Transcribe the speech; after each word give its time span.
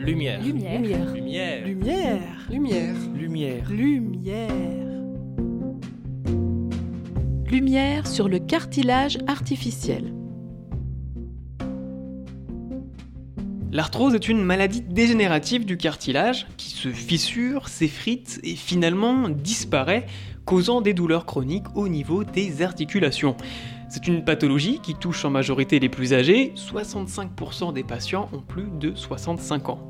Lumière. 0.00 0.42
Lumière. 0.42 0.80
Lumière. 0.80 1.66
Lumière. 1.66 1.66
Lumière. 2.48 2.94
Lumière. 3.14 3.70
Lumière. 3.70 4.50
Lumière 7.46 8.06
sur 8.06 8.28
le 8.30 8.38
cartilage 8.38 9.18
artificiel. 9.26 10.14
L'arthrose 13.70 14.14
est 14.14 14.28
une 14.28 14.42
maladie 14.42 14.80
dégénérative 14.80 15.66
du 15.66 15.76
cartilage 15.76 16.46
qui 16.56 16.70
se 16.70 16.88
fissure, 16.88 17.68
s'effrite 17.68 18.40
et 18.42 18.56
finalement 18.56 19.28
disparaît, 19.28 20.06
causant 20.46 20.80
des 20.80 20.94
douleurs 20.94 21.26
chroniques 21.26 21.76
au 21.76 21.88
niveau 21.88 22.24
des 22.24 22.62
articulations. 22.62 23.36
C'est 23.90 24.08
une 24.08 24.24
pathologie 24.24 24.80
qui 24.82 24.94
touche 24.94 25.26
en 25.26 25.30
majorité 25.30 25.78
les 25.78 25.90
plus 25.90 26.14
âgés, 26.14 26.54
65% 26.56 27.74
des 27.74 27.84
patients 27.84 28.30
ont 28.32 28.40
plus 28.40 28.70
de 28.70 28.94
65 28.94 29.68
ans. 29.68 29.89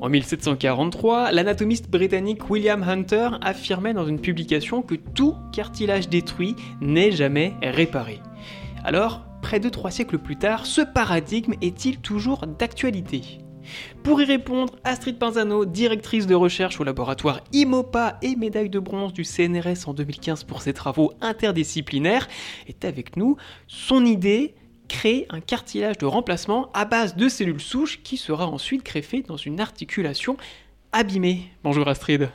En 0.00 0.08
1743, 0.08 1.32
l'anatomiste 1.32 1.90
britannique 1.90 2.50
William 2.50 2.82
Hunter 2.82 3.30
affirmait 3.40 3.94
dans 3.94 4.06
une 4.06 4.20
publication 4.20 4.82
que 4.82 4.94
tout 4.94 5.34
cartilage 5.52 6.08
détruit 6.08 6.54
n'est 6.80 7.12
jamais 7.12 7.54
réparé. 7.62 8.20
Alors, 8.84 9.22
près 9.42 9.60
de 9.60 9.68
trois 9.68 9.90
siècles 9.90 10.18
plus 10.18 10.36
tard, 10.36 10.66
ce 10.66 10.80
paradigme 10.80 11.54
est-il 11.62 11.98
toujours 11.98 12.46
d'actualité? 12.46 13.38
Pour 14.02 14.20
y 14.20 14.24
répondre, 14.24 14.74
Astrid 14.84 15.18
Pinzano, 15.18 15.64
directrice 15.64 16.26
de 16.26 16.34
recherche 16.34 16.80
au 16.80 16.84
laboratoire 16.84 17.40
IMOPA 17.52 18.18
et 18.22 18.36
médaille 18.36 18.70
de 18.70 18.78
bronze 18.78 19.12
du 19.12 19.24
CNRS 19.24 19.88
en 19.88 19.94
2015 19.94 20.44
pour 20.44 20.62
ses 20.62 20.72
travaux 20.72 21.12
interdisciplinaires, 21.20 22.28
est 22.68 22.84
avec 22.84 23.16
nous. 23.16 23.36
Son 23.66 24.04
idée 24.04 24.54
créer 24.88 25.26
un 25.30 25.40
cartilage 25.40 25.98
de 25.98 26.06
remplacement 26.06 26.70
à 26.74 26.84
base 26.84 27.16
de 27.16 27.28
cellules 27.28 27.60
souches 27.60 28.00
qui 28.02 28.16
sera 28.16 28.46
ensuite 28.46 28.84
greffé 28.84 29.22
dans 29.22 29.36
une 29.36 29.60
articulation 29.60 30.36
abîmée. 30.92 31.50
Bonjour 31.62 31.86
Astrid. 31.88 32.30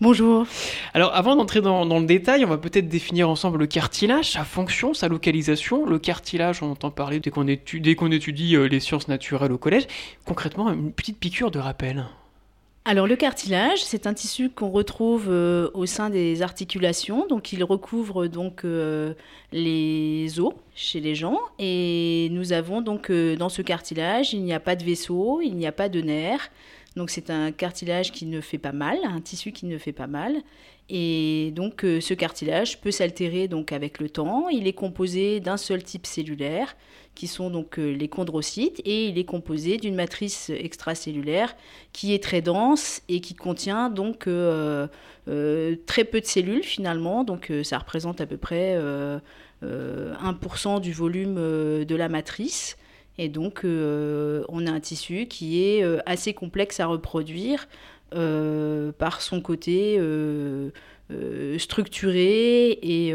Bonjour. 0.00 0.46
Alors 0.94 1.14
avant 1.14 1.36
d'entrer 1.36 1.60
dans, 1.60 1.84
dans, 1.84 2.00
le 2.00 2.06
détail, 2.06 2.42
on 2.46 2.48
va 2.48 2.56
peut-être 2.56 2.88
définir 2.88 3.28
ensemble 3.28 3.58
le 3.58 3.66
cartilage, 3.66 4.30
sa 4.30 4.44
fonction, 4.44 4.94
sa 4.94 5.08
localisation. 5.08 5.84
Le 5.84 5.98
cartilage, 5.98 6.62
on 6.62 6.70
entend 6.70 6.90
parler 6.90 7.20
dès 7.20 7.30
qu'on 7.30 7.46
étudie, 7.46 7.90
étudie 7.90 8.56
euh, 8.56 8.66
les 8.66 8.80
sciences 8.80 9.08
naturelles 9.08 9.52
au 9.52 9.58
collège. 9.58 9.86
Concrètement, 10.24 10.72
une 10.72 10.92
petite 10.92 11.18
piqûre 11.18 11.50
de 11.50 11.58
rappel. 11.58 12.06
Alors 12.86 13.06
le 13.06 13.14
cartilage, 13.14 13.84
c'est 13.84 14.06
un 14.06 14.14
tissu 14.14 14.48
qu'on 14.48 14.70
retrouve 14.70 15.26
euh, 15.28 15.68
au 15.74 15.84
sein 15.84 16.08
des 16.08 16.40
articulations, 16.40 17.26
donc 17.26 17.52
il 17.52 17.62
recouvre 17.62 18.26
donc 18.26 18.64
euh, 18.64 19.12
les 19.52 20.40
os 20.40 20.54
chez 20.74 20.98
les 20.98 21.14
gens 21.14 21.38
et 21.58 22.28
nous 22.30 22.54
avons 22.54 22.80
donc 22.80 23.10
euh, 23.10 23.36
dans 23.36 23.50
ce 23.50 23.60
cartilage, 23.60 24.32
il 24.32 24.42
n'y 24.42 24.54
a 24.54 24.60
pas 24.60 24.76
de 24.76 24.84
vaisseau, 24.84 25.42
il 25.42 25.56
n'y 25.56 25.66
a 25.66 25.72
pas 25.72 25.90
de 25.90 26.00
nerfs. 26.00 26.50
Donc 26.96 27.10
c'est 27.10 27.28
un 27.28 27.52
cartilage 27.52 28.12
qui 28.12 28.24
ne 28.24 28.40
fait 28.40 28.58
pas 28.58 28.72
mal, 28.72 28.98
un 29.04 29.20
tissu 29.20 29.52
qui 29.52 29.66
ne 29.66 29.76
fait 29.76 29.92
pas 29.92 30.06
mal. 30.06 30.38
Et 30.88 31.52
donc 31.54 31.82
ce 31.82 32.14
cartilage 32.14 32.80
peut 32.80 32.90
s'altérer 32.90 33.46
donc 33.46 33.70
avec 33.70 34.00
le 34.00 34.10
temps. 34.10 34.48
Il 34.48 34.66
est 34.66 34.72
composé 34.72 35.38
d'un 35.38 35.56
seul 35.56 35.84
type 35.84 36.04
cellulaire, 36.04 36.74
qui 37.14 37.26
sont 37.26 37.50
donc 37.50 37.78
euh, 37.78 37.92
les 37.92 38.08
chondrocytes, 38.08 38.80
et 38.84 39.06
il 39.06 39.18
est 39.18 39.24
composé 39.24 39.76
d'une 39.76 39.94
matrice 39.94 40.50
extracellulaire 40.50 41.54
qui 41.92 42.14
est 42.14 42.22
très 42.22 42.40
dense 42.40 43.02
et 43.08 43.20
qui 43.20 43.34
contient 43.34 43.90
donc 43.90 44.26
euh, 44.26 44.86
très 45.86 46.04
peu 46.04 46.20
de 46.20 46.26
cellules 46.26 46.64
finalement. 46.64 47.24
Donc 47.24 47.52
ça 47.62 47.78
représente 47.78 48.20
à 48.20 48.26
peu 48.26 48.36
près 48.36 48.78
1% 49.62 50.80
du 50.80 50.92
volume 50.92 51.34
de 51.34 51.94
la 51.94 52.08
matrice. 52.08 52.76
Et 53.20 53.28
donc, 53.28 53.64
euh, 53.64 54.44
on 54.48 54.66
a 54.66 54.70
un 54.70 54.80
tissu 54.80 55.26
qui 55.26 55.62
est 55.62 55.84
euh, 55.84 55.98
assez 56.06 56.32
complexe 56.32 56.80
à 56.80 56.86
reproduire 56.86 57.68
euh, 58.14 58.92
par 58.92 59.20
son 59.20 59.42
côté 59.42 60.00
structuré 61.58 62.78
et 62.82 63.14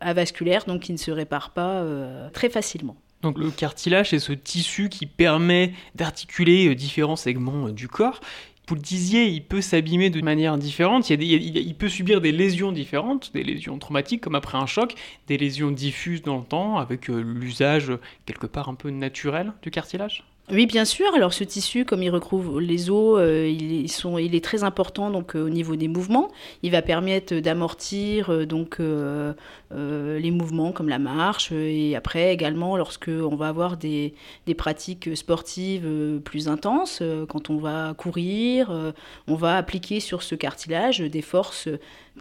avasculaire, 0.00 0.64
donc 0.66 0.82
qui 0.82 0.92
ne 0.92 0.98
se 0.98 1.10
répare 1.10 1.50
pas 1.50 1.84
très 2.32 2.48
facilement. 2.48 2.96
Donc 3.22 3.38
le 3.38 3.50
cartilage, 3.50 4.10
c'est 4.10 4.18
ce 4.18 4.32
tissu 4.32 4.88
qui 4.88 5.06
permet 5.06 5.72
d'articuler 5.94 6.74
différents 6.74 7.16
segments 7.16 7.70
du 7.70 7.88
corps 7.88 8.20
vous 8.66 8.76
le 8.76 8.80
disiez, 8.80 9.26
il 9.26 9.44
peut 9.44 9.60
s'abîmer 9.60 10.08
de 10.08 10.22
manière 10.22 10.56
différente. 10.56 11.10
Il, 11.10 11.74
peut 11.74 11.88
subir 11.88 12.20
des 12.20 12.32
lésions 12.32 12.72
différentes, 12.72 13.30
des 13.34 13.42
lésions 13.42 13.78
traumatiques 13.78 14.22
comme 14.22 14.34
après 14.34 14.56
un 14.56 14.66
choc, 14.66 14.94
des 15.26 15.36
lésions 15.36 15.70
diffuses 15.70 16.22
dans 16.22 16.38
le 16.38 16.44
temps 16.44 16.78
avec 16.78 17.10
euh, 17.10 17.20
l'usage 17.20 17.92
quelque 18.24 18.46
part 18.46 18.68
un 18.68 18.74
peu 18.74 18.90
naturel 18.90 19.52
du 19.62 19.70
cartilage? 19.70 20.24
Oui, 20.50 20.66
bien 20.66 20.84
sûr. 20.84 21.06
Alors 21.14 21.32
ce 21.32 21.42
tissu, 21.42 21.86
comme 21.86 22.02
il 22.02 22.10
recouvre 22.10 22.60
les 22.60 22.90
os, 22.90 23.16
euh, 23.18 23.48
il, 23.48 24.34
est 24.34 24.44
très 24.44 24.62
important 24.62 25.10
donc 25.10 25.34
euh, 25.34 25.46
au 25.46 25.48
niveau 25.48 25.74
des 25.74 25.88
mouvements. 25.88 26.28
Il 26.62 26.70
va 26.72 26.82
permettre 26.82 27.34
d'amortir 27.36 28.28
euh, 28.30 28.44
donc 28.44 28.78
les 28.78 30.30
mouvements 30.30 30.72
comme 30.72 30.90
la 30.90 30.98
marche 30.98 31.50
et 31.50 31.96
après 31.96 32.32
également 32.32 32.76
lorsque 32.76 33.08
on 33.08 33.34
va 33.36 33.48
avoir 33.48 33.78
des, 33.78 34.14
des 34.46 34.54
pratiques 34.54 35.16
sportives 35.16 36.20
plus 36.22 36.48
intenses, 36.48 37.02
quand 37.28 37.50
on 37.50 37.56
va 37.56 37.94
courir, 37.96 38.92
on 39.26 39.34
va 39.34 39.56
appliquer 39.56 39.98
sur 39.98 40.22
ce 40.22 40.34
cartilage 40.34 41.00
des 41.00 41.22
forces 41.22 41.68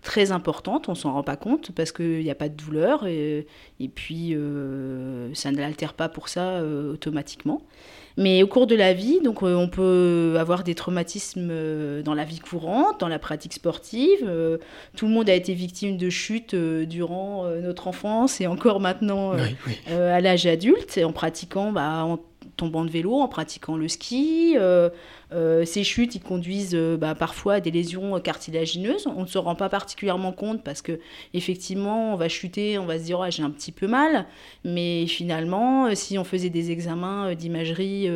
très 0.02 0.32
importantes. 0.32 0.90
On 0.90 0.96
s'en 0.96 1.14
rend 1.14 1.24
pas 1.24 1.36
compte 1.36 1.72
parce 1.72 1.92
qu'il 1.92 2.24
n'y 2.24 2.32
a 2.32 2.36
pas 2.36 2.50
de 2.50 2.56
douleur 2.56 3.06
et, 3.06 3.46
et 3.80 3.88
puis 3.90 4.36
ça 5.34 5.52
ne 5.52 5.58
l'altère 5.58 5.94
pas 5.94 6.10
pour 6.10 6.30
ça 6.30 6.64
automatiquement. 6.64 7.62
Mais 8.18 8.44
au 8.44 8.48
cours 8.48 8.68
de 8.68 8.76
la 8.76 8.94
vie, 8.94 9.20
donc 9.22 9.42
euh, 9.42 9.56
on 9.56 9.68
peut 9.68 10.36
avoir 10.38 10.64
des 10.64 10.76
traumatismes 10.76 11.50
euh, 11.50 12.02
dans 12.04 12.14
la 12.14 12.26
vie 12.26 12.40
courante, 12.40 13.00
dans 13.00 13.08
la 13.08 13.20
pratique 13.20 13.54
sportive. 13.54 14.20
Euh, 14.24 14.58
tout 14.96 15.08
le 15.08 15.14
monde 15.14 15.30
a 15.30 15.34
été 15.34 15.54
victime 15.54 15.98
de 15.98 16.10
chutes 16.10 16.56
durant 16.56 17.48
notre 17.62 17.88
enfance 17.88 18.42
et 18.42 18.48
encore 18.48 18.80
maintenant 18.80 19.34
à 19.88 20.22
l'âge 20.22 20.46
adulte, 20.46 21.00
en 21.04 21.12
pratiquant 21.12 21.72
bah, 21.72 22.18
tombant 22.64 22.86
de 22.86 22.90
vélo, 22.90 23.16
en 23.16 23.28
pratiquant 23.28 23.76
le 23.76 23.90
ski. 23.90 24.56
Euh, 24.58 24.90
euh, 25.34 25.66
ces 25.66 25.84
chutes, 25.84 26.24
conduisent 26.24 26.76
euh, 26.76 26.96
bah, 26.96 27.14
parfois 27.14 27.56
à 27.56 27.60
des 27.60 27.72
lésions 27.72 28.20
cartilagineuses. 28.22 29.08
On 29.08 29.24
ne 29.24 29.28
se 29.28 29.38
rend 29.38 29.56
pas 29.56 29.68
particulièrement 29.68 30.32
compte 30.32 30.64
parce 30.64 30.82
que 30.82 31.00
effectivement, 31.34 32.14
on 32.14 32.16
va 32.16 32.30
chuter, 32.30 32.78
on 32.78 32.86
va 32.86 33.00
se 33.00 33.04
dire 33.04 33.30
j'ai 33.32 33.44
un 33.44 33.50
petit 33.50 33.74
peu 33.74 33.88
mal, 33.88 34.26
mais 34.64 35.06
finalement, 35.08 35.94
si 35.94 36.18
on 36.18 36.24
faisait 36.24 36.50
des 36.50 36.72
examens 36.72 37.36
d'imagerie 37.36 38.10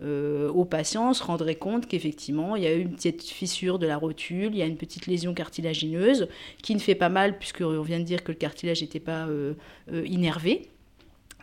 aux 0.00 0.64
patients, 0.64 1.10
on 1.10 1.14
se 1.14 1.22
rendrait 1.22 1.54
compte 1.54 1.86
qu'effectivement, 1.86 2.56
il 2.56 2.64
y 2.64 2.66
a 2.66 2.72
une 2.72 2.92
petite 2.92 3.22
fissure 3.22 3.78
de 3.78 3.86
la 3.86 3.96
rotule, 3.96 4.50
il 4.52 4.58
y 4.58 4.62
a 4.62 4.66
une 4.66 4.76
petite 4.76 5.06
lésion 5.06 5.34
cartilagineuse 5.34 6.28
qui 6.62 6.74
ne 6.74 6.80
fait 6.80 6.96
pas 6.96 7.10
mal 7.10 7.38
puisqu'on 7.38 7.82
vient 7.82 8.00
de 8.00 8.04
dire 8.04 8.24
que 8.24 8.32
le 8.32 8.38
cartilage 8.38 8.80
n'était 8.80 9.00
pas 9.00 9.28
innervé. 9.92 10.71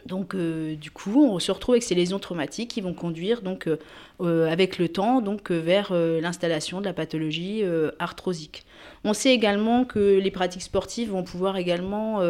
Donc, 0.05 0.35
euh, 0.35 0.75
du 0.75 0.91
coup, 0.91 1.25
on 1.25 1.39
se 1.39 1.51
retrouve 1.51 1.73
avec 1.73 1.83
ces 1.83 1.95
lésions 1.95 2.19
traumatiques 2.19 2.71
qui 2.71 2.81
vont 2.81 2.93
conduire, 2.93 3.41
donc, 3.41 3.67
euh, 3.67 3.77
avec 4.21 4.77
le 4.77 4.89
temps, 4.89 5.21
donc, 5.21 5.51
vers 5.51 5.93
l'installation 5.93 6.81
de 6.81 6.85
la 6.85 6.93
pathologie 6.93 7.63
arthrosique. 7.99 8.65
On 9.03 9.13
sait 9.13 9.33
également 9.33 9.85
que 9.85 10.19
les 10.19 10.31
pratiques 10.31 10.61
sportives 10.61 11.11
vont 11.11 11.23
pouvoir 11.23 11.57
également 11.57 12.21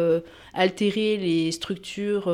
altérer 0.54 1.16
les 1.16 1.50
structures 1.52 2.32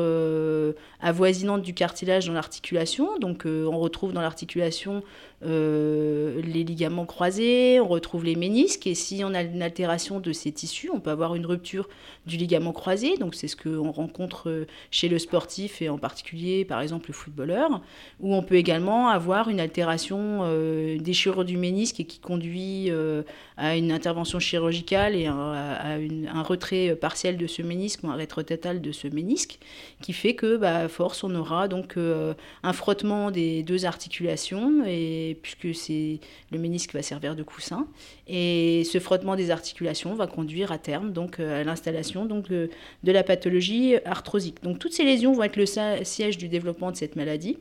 avoisinantes 1.01 1.63
du 1.63 1.73
cartilage 1.73 2.27
dans 2.27 2.33
l'articulation. 2.33 3.17
Donc, 3.19 3.45
on 3.45 3.79
retrouve 3.79 4.13
dans 4.13 4.21
l'articulation 4.21 5.01
euh, 5.45 6.41
les 6.41 6.63
ligaments 6.63 7.05
croisés, 7.05 7.79
on 7.79 7.87
retrouve 7.87 8.25
les 8.25 8.35
ménisques, 8.35 8.87
et 8.87 8.95
si 8.95 9.21
on 9.23 9.35
a 9.35 9.43
une 9.43 9.61
altération 9.61 10.19
de 10.19 10.33
ces 10.33 10.51
tissus, 10.51 10.89
on 10.91 10.99
peut 10.99 11.11
avoir 11.11 11.35
une 11.35 11.45
rupture 11.45 11.87
du 12.25 12.37
ligament 12.37 12.71
croisé, 12.71 13.17
donc 13.17 13.35
c'est 13.35 13.47
ce 13.47 13.55
qu'on 13.55 13.91
rencontre 13.91 14.49
euh, 14.49 14.65
chez 14.89 15.09
le 15.09 15.19
sportif 15.19 15.79
et 15.83 15.89
en 15.89 15.99
particulier 15.99 16.65
par 16.65 16.81
exemple 16.81 17.09
le 17.09 17.13
footballeur, 17.13 17.81
ou 18.19 18.33
on 18.33 18.41
peut 18.41 18.55
également 18.55 19.09
avoir 19.09 19.46
une 19.49 19.59
altération, 19.59 20.39
euh, 20.43 20.97
déchirure 20.97 21.45
du 21.45 21.57
ménisque 21.57 21.99
et 21.99 22.05
qui 22.05 22.19
conduit 22.19 22.89
euh, 22.89 23.23
à 23.57 23.75
une 23.75 23.91
intervention 23.91 24.39
chirurgicale 24.39 25.15
et 25.15 25.25
à, 25.27 25.97
un 26.33 26.43
retrait 26.43 26.95
partiel 26.95 27.37
de 27.37 27.47
ce 27.47 27.61
ménisque 27.61 28.03
ou 28.03 28.09
un 28.09 28.15
rétrototal 28.15 28.81
de 28.81 28.91
ce 28.91 29.07
ménisque, 29.07 29.59
qui 30.01 30.13
fait 30.13 30.35
que 30.35 30.57
bah, 30.57 30.87
force 30.87 31.23
on 31.23 31.33
aura 31.35 31.67
donc 31.67 31.95
un 31.97 32.73
frottement 32.73 33.31
des 33.31 33.63
deux 33.63 33.85
articulations 33.85 34.83
et 34.85 35.37
puisque 35.41 35.73
c'est 35.75 36.19
le 36.51 36.59
ménisque 36.59 36.93
va 36.93 37.01
servir 37.01 37.35
de 37.35 37.43
coussin. 37.43 37.87
Et 38.27 38.83
ce 38.83 38.99
frottement 38.99 39.35
des 39.35 39.51
articulations 39.51 40.13
va 40.15 40.27
conduire 40.27 40.71
à 40.71 40.77
terme 40.77 41.11
donc 41.11 41.39
euh, 41.39 41.61
à 41.61 41.63
l'installation 41.63 42.25
donc 42.25 42.49
de, 42.49 42.69
la 43.03 43.23
pathologie 43.23 43.95
arthrosique. 44.05 44.61
Donc 44.63 44.79
toutes 44.79 44.93
ces 44.93 45.03
lésions 45.03 45.33
vont 45.33 45.43
être 45.43 45.57
le 45.57 45.65
siège 46.03 46.37
du 46.37 46.47
développement 46.47 46.91
de 46.91 46.97
cette 46.97 47.15
maladie. 47.15 47.57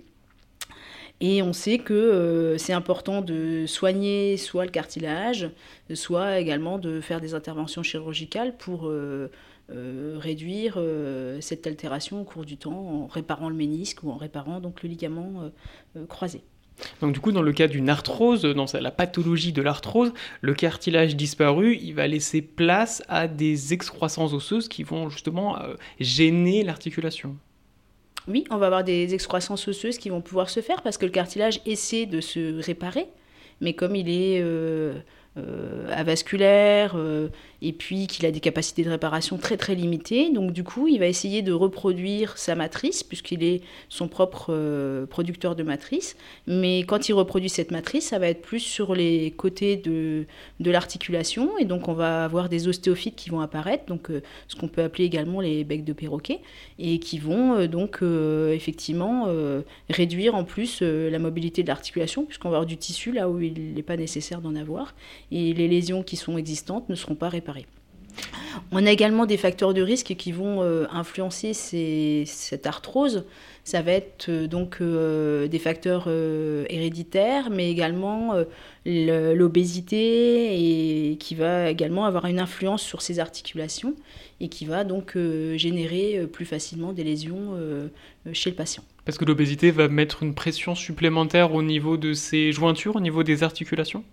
Et 1.20 1.42
on 1.42 1.52
sait 1.52 1.78
que 1.78 1.94
euh, 1.94 2.58
c'est 2.58 2.72
important 2.72 3.22
de 3.22 3.64
soigner 3.66 4.36
soit 4.36 4.64
le 4.64 4.70
cartilage, 4.70 5.50
soit 5.94 6.38
également 6.38 6.78
de 6.78 7.00
faire 7.00 7.20
des 7.20 7.34
interventions 7.34 7.82
chirurgicales 7.82 8.56
pour 8.56 8.88
euh, 8.88 9.28
réduire 9.68 10.78
cette 11.40 11.66
altération 11.66 12.20
au 12.20 12.24
cours 12.24 12.44
du 12.44 12.56
temps 12.56 12.72
en 12.72 13.06
réparant 13.06 13.48
le 13.48 13.56
ménisque 13.56 14.02
ou 14.02 14.10
en 14.10 14.16
réparant 14.16 14.60
donc 14.60 14.82
le 14.82 14.88
ligament 14.88 15.50
croisé. 16.08 16.42
Donc 17.00 17.12
du 17.12 17.20
coup, 17.20 17.32
dans 17.32 17.42
le 17.42 17.52
cas 17.52 17.68
d'une 17.68 17.88
arthrose, 17.88 18.42
dans 18.42 18.66
la 18.78 18.90
pathologie 18.90 19.52
de 19.52 19.62
l'arthrose, 19.62 20.12
le 20.40 20.54
cartilage 20.54 21.16
disparu, 21.16 21.78
il 21.80 21.94
va 21.94 22.06
laisser 22.06 22.42
place 22.42 23.02
à 23.08 23.28
des 23.28 23.72
excroissances 23.72 24.32
osseuses 24.32 24.68
qui 24.68 24.82
vont 24.82 25.08
justement 25.08 25.60
euh, 25.60 25.74
gêner 26.00 26.62
l'articulation. 26.62 27.36
Oui, 28.28 28.44
on 28.50 28.56
va 28.56 28.66
avoir 28.66 28.82
des 28.82 29.14
excroissances 29.14 29.68
osseuses 29.68 29.98
qui 29.98 30.10
vont 30.10 30.20
pouvoir 30.20 30.50
se 30.50 30.60
faire 30.60 30.82
parce 30.82 30.98
que 30.98 31.06
le 31.06 31.12
cartilage 31.12 31.60
essaie 31.64 32.06
de 32.06 32.20
se 32.20 32.60
réparer, 32.60 33.06
mais 33.60 33.74
comme 33.74 33.94
il 33.94 34.08
est 34.08 34.40
euh, 34.42 34.94
avasculaire 35.92 36.94
euh, 36.96 37.28
et 37.62 37.72
puis 37.72 38.06
qu'il 38.06 38.26
a 38.26 38.30
des 38.30 38.40
capacités 38.40 38.84
de 38.84 38.90
réparation 38.90 39.38
très 39.38 39.56
très 39.56 39.74
limitées. 39.74 40.30
Donc 40.30 40.52
du 40.52 40.62
coup, 40.62 40.88
il 40.88 40.98
va 40.98 41.06
essayer 41.06 41.42
de 41.42 41.52
reproduire 41.52 42.36
sa 42.38 42.54
matrice 42.54 43.02
puisqu'il 43.02 43.42
est 43.42 43.62
son 43.88 44.08
propre 44.08 44.48
euh, 44.50 45.06
producteur 45.06 45.56
de 45.56 45.62
matrice. 45.62 46.16
Mais 46.46 46.80
quand 46.80 47.08
il 47.08 47.14
reproduit 47.14 47.48
cette 47.48 47.70
matrice, 47.70 48.08
ça 48.08 48.18
va 48.18 48.28
être 48.28 48.42
plus 48.42 48.60
sur 48.60 48.94
les 48.94 49.30
côtés 49.30 49.76
de, 49.76 50.26
de 50.60 50.70
l'articulation 50.70 51.58
et 51.58 51.64
donc 51.64 51.88
on 51.88 51.94
va 51.94 52.24
avoir 52.24 52.48
des 52.48 52.68
ostéophytes 52.68 53.16
qui 53.16 53.30
vont 53.30 53.40
apparaître, 53.40 53.86
donc 53.86 54.10
ce 54.48 54.56
qu'on 54.56 54.68
peut 54.68 54.82
appeler 54.82 55.04
également 55.04 55.40
les 55.40 55.64
becs 55.64 55.84
de 55.84 55.92
perroquet 55.92 56.40
et 56.78 56.98
qui 56.98 57.18
vont 57.18 57.66
donc 57.66 58.00
effectivement 58.52 59.26
réduire 59.90 60.34
en 60.34 60.44
plus 60.44 60.82
la 60.82 61.18
mobilité 61.18 61.62
de 61.62 61.68
l'articulation 61.68 62.24
puisqu'on 62.24 62.50
va 62.50 62.56
avoir 62.56 62.66
du 62.66 62.76
tissu 62.76 63.12
là 63.12 63.28
où 63.28 63.40
il 63.40 63.74
n'est 63.74 63.82
pas 63.82 63.96
nécessaire 63.96 64.40
d'en 64.40 64.54
avoir 64.54 64.94
et 65.30 65.52
les 65.52 65.68
lésions 65.68 66.02
qui 66.02 66.16
sont 66.16 66.38
existantes 66.38 66.88
ne 66.88 66.94
seront 66.94 67.14
pas 67.14 67.28
réparées. 67.28 67.66
On 68.72 68.84
a 68.86 68.90
également 68.90 69.26
des 69.26 69.36
facteurs 69.36 69.74
de 69.74 69.82
risque 69.82 70.14
qui 70.16 70.32
vont 70.32 70.62
euh, 70.62 70.86
influencer 70.90 71.52
cette 71.54 72.66
arthrose. 72.66 73.24
Ça 73.64 73.82
va 73.82 73.92
être 73.92 74.28
euh, 74.28 74.46
donc 74.46 74.78
euh, 74.80 75.48
des 75.48 75.58
facteurs 75.58 76.08
héréditaires, 76.08 77.50
mais 77.50 77.70
également 77.70 78.34
l'obésité 78.84 80.00
et 81.10 81.16
qui 81.16 81.34
va 81.34 81.70
également 81.70 82.04
avoir 82.04 82.26
une 82.26 82.38
influence 82.38 82.82
sur 82.82 83.02
ces 83.02 83.18
articulations 83.18 83.94
et 84.40 84.48
qui 84.48 84.64
va 84.66 84.84
donc 84.84 85.16
générer 85.56 86.26
plus 86.32 86.44
facilement 86.44 86.92
des 86.92 87.04
lésions 87.04 87.56
chez 88.32 88.50
le 88.50 88.56
patient. 88.56 88.84
Parce 89.04 89.18
que 89.18 89.24
l'obésité 89.24 89.70
va 89.70 89.88
mettre 89.88 90.22
une 90.22 90.34
pression 90.34 90.74
supplémentaire 90.74 91.54
au 91.54 91.62
niveau 91.62 91.96
de 91.96 92.12
ces 92.12 92.52
jointures, 92.52 92.96
au 92.96 93.00
niveau 93.00 93.22
des 93.22 93.42
articulations? 93.42 94.04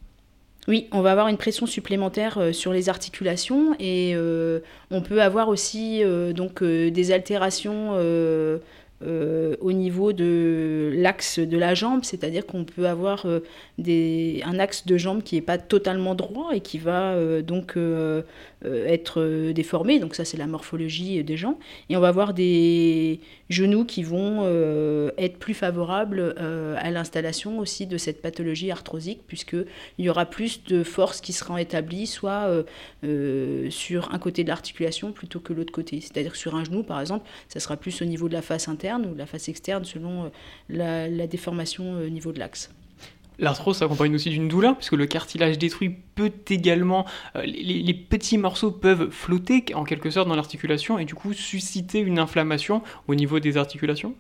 Oui, 0.68 0.88
on 0.94 1.02
va 1.02 1.12
avoir 1.12 1.28
une 1.28 1.38
pression 1.38 1.66
supplémentaire 1.66 2.38
euh, 2.38 2.54
sur 2.54 2.72
les 2.72 2.88
articulations 2.88 3.76
et 3.80 4.14
euh, 4.16 4.60
on 4.92 5.02
peut 5.02 5.22
avoir 5.22 5.50
aussi 5.50 6.02
euh, 6.04 6.32
donc 6.32 6.64
des 6.64 7.12
altérations 7.12 7.94
au 9.04 9.72
niveau 9.72 10.14
de 10.14 10.92
l'axe 10.96 11.40
de 11.40 11.58
la 11.58 11.74
jambe, 11.74 12.04
c'est-à-dire 12.04 12.46
qu'on 12.46 12.64
peut 12.64 12.88
avoir 12.88 13.26
un 13.26 14.60
axe 14.60 14.86
de 14.86 14.98
jambe 14.98 15.24
qui 15.24 15.36
n'est 15.36 15.42
pas 15.42 15.58
totalement 15.58 16.16
droit 16.16 16.52
et 16.54 16.62
qui 16.62 16.78
va 16.78 17.42
donc 17.42 17.78
euh, 18.66 18.86
être 18.88 19.20
euh, 19.20 19.52
déformés, 19.52 20.00
donc 20.00 20.16
ça 20.16 20.24
c'est 20.24 20.38
la 20.38 20.48
morphologie 20.48 21.22
des 21.22 21.36
gens, 21.36 21.60
et 21.90 21.98
on 21.98 22.00
va 22.00 22.08
avoir 22.08 22.34
des 22.34 23.20
genoux 23.50 23.84
qui 23.84 24.04
vont 24.04 24.44
euh, 24.44 25.12
être 25.18 25.38
plus 25.38 25.54
favorables 25.54 26.34
à 26.78 26.90
l'installation 26.90 27.60
aussi 27.60 27.88
de 27.88 27.98
cette 27.98 28.22
pathologie 28.22 28.72
arthrosique, 28.72 29.22
puisqu'il 29.28 29.66
y 30.06 30.10
aura 30.10 30.26
plus 30.26 30.64
de 30.64 30.84
force 30.84 31.20
qui 31.20 31.34
sera 31.34 31.62
établie, 31.62 32.08
soit 32.08 32.50
sur 33.70 34.14
un 34.14 34.20
côté 34.20 34.44
de 34.44 34.50
l'articulation 34.50 35.12
plutôt 35.12 35.40
que 35.40 35.54
l'autre 35.54 35.74
côté. 35.74 36.00
C'est-à-dire 36.02 36.36
sur 36.36 36.56
un 36.56 36.64
genou, 36.64 36.84
par 36.84 37.00
exemple, 37.00 37.28
ça 37.48 37.60
sera 37.60 37.78
plus 37.78 38.02
au 38.02 38.06
niveau 38.06 38.28
de 38.28 38.34
la 38.34 38.42
face 38.42 38.68
interne 38.68 38.93
ou 39.02 39.16
la 39.16 39.26
face 39.26 39.50
externe 39.50 39.86
selon 39.86 40.32
la, 40.70 41.08
la 41.10 41.28
déformation 41.28 41.94
au 41.94 42.10
niveau 42.10 42.32
de 42.32 42.40
l'axe. 42.40 42.70
L'arthrose 43.40 43.78
s'accompagne 43.78 44.14
aussi 44.14 44.30
d'une 44.30 44.48
douleur, 44.48 44.78
puisque 44.78 44.94
le 44.94 45.06
cartilage 45.06 45.58
détruit 45.58 45.96
peut 46.16 46.32
également. 46.50 47.06
Euh, 47.36 47.44
les, 47.46 47.94
petits 47.94 48.38
morceaux 48.38 48.72
peuvent 48.72 49.10
flotter 49.10 49.66
en 49.74 49.84
quelque 49.84 50.10
sorte 50.12 50.28
dans 50.28 50.36
l'articulation 50.36 51.00
et 51.00 51.06
du 51.06 51.16
coup 51.16 51.34
susciter 51.34 52.00
une 52.00 52.20
inflammation 52.20 52.84
au 53.08 53.16
niveau 53.16 53.40
des 53.40 53.58
articulations? 53.58 54.16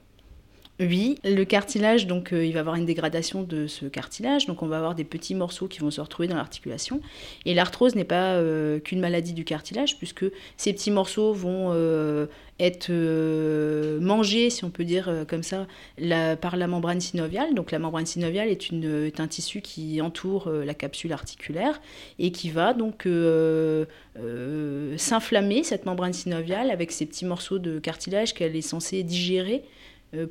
Oui, 0.87 1.17
le 1.23 1.43
cartilage, 1.43 2.07
donc 2.07 2.33
euh, 2.33 2.45
il 2.45 2.53
va 2.53 2.61
avoir 2.61 2.75
une 2.75 2.85
dégradation 2.85 3.43
de 3.43 3.67
ce 3.67 3.85
cartilage, 3.85 4.45
donc 4.45 4.63
on 4.63 4.67
va 4.67 4.77
avoir 4.77 4.95
des 4.95 5.03
petits 5.03 5.35
morceaux 5.35 5.67
qui 5.67 5.79
vont 5.79 5.91
se 5.91 6.01
retrouver 6.01 6.27
dans 6.27 6.35
l'articulation. 6.35 7.01
Et 7.45 7.53
l'arthrose 7.53 7.95
n'est 7.95 8.03
pas 8.03 8.33
euh, 8.33 8.79
qu'une 8.79 8.99
maladie 8.99 9.33
du 9.33 9.45
cartilage, 9.45 9.97
puisque 9.97 10.25
ces 10.57 10.73
petits 10.73 10.91
morceaux 10.91 11.33
vont 11.33 11.69
euh, 11.71 12.27
être 12.59 12.91
mangés, 13.99 14.49
si 14.49 14.63
on 14.63 14.69
peut 14.69 14.85
dire 14.85 15.11
comme 15.27 15.43
ça, 15.43 15.67
par 16.39 16.55
la 16.55 16.67
membrane 16.67 17.01
synoviale. 17.01 17.55
Donc 17.55 17.71
la 17.71 17.79
membrane 17.79 18.05
synoviale 18.05 18.47
est, 18.47 18.69
une, 18.69 19.05
est 19.05 19.19
un 19.19 19.27
tissu 19.27 19.61
qui 19.61 19.99
entoure 20.01 20.49
la 20.49 20.73
capsule 20.73 21.13
articulaire 21.13 21.81
et 22.19 22.31
qui 22.31 22.51
va 22.51 22.73
donc 22.73 23.07
s'inflammer, 24.97 25.63
cette 25.63 25.85
membrane 25.85 26.13
synoviale, 26.13 26.69
avec 26.69 26.91
ces 26.91 27.05
petits 27.05 27.25
morceaux 27.25 27.57
de 27.59 27.79
cartilage 27.79 28.33
qu'elle 28.33 28.55
est 28.55 28.61
censée 28.61 29.01
digérer 29.03 29.63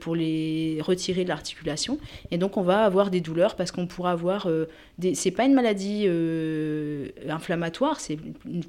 pour 0.00 0.14
les 0.14 0.79
retirer 0.81 1.25
de 1.25 1.29
l'articulation. 1.29 1.99
Et 2.31 2.38
donc 2.38 2.56
on 2.56 2.62
va 2.62 2.84
avoir 2.84 3.11
des 3.11 3.20
douleurs 3.20 3.56
parce 3.56 3.73
qu'on 3.73 3.87
pourra 3.87 4.12
avoir 4.12 4.46
euh, 4.46 4.67
des... 4.99 5.14
C'est 5.14 5.31
pas 5.31 5.44
une 5.44 5.55
maladie 5.55 6.05
euh, 6.06 7.08
inflammatoire, 7.29 8.00
c'est 8.00 8.17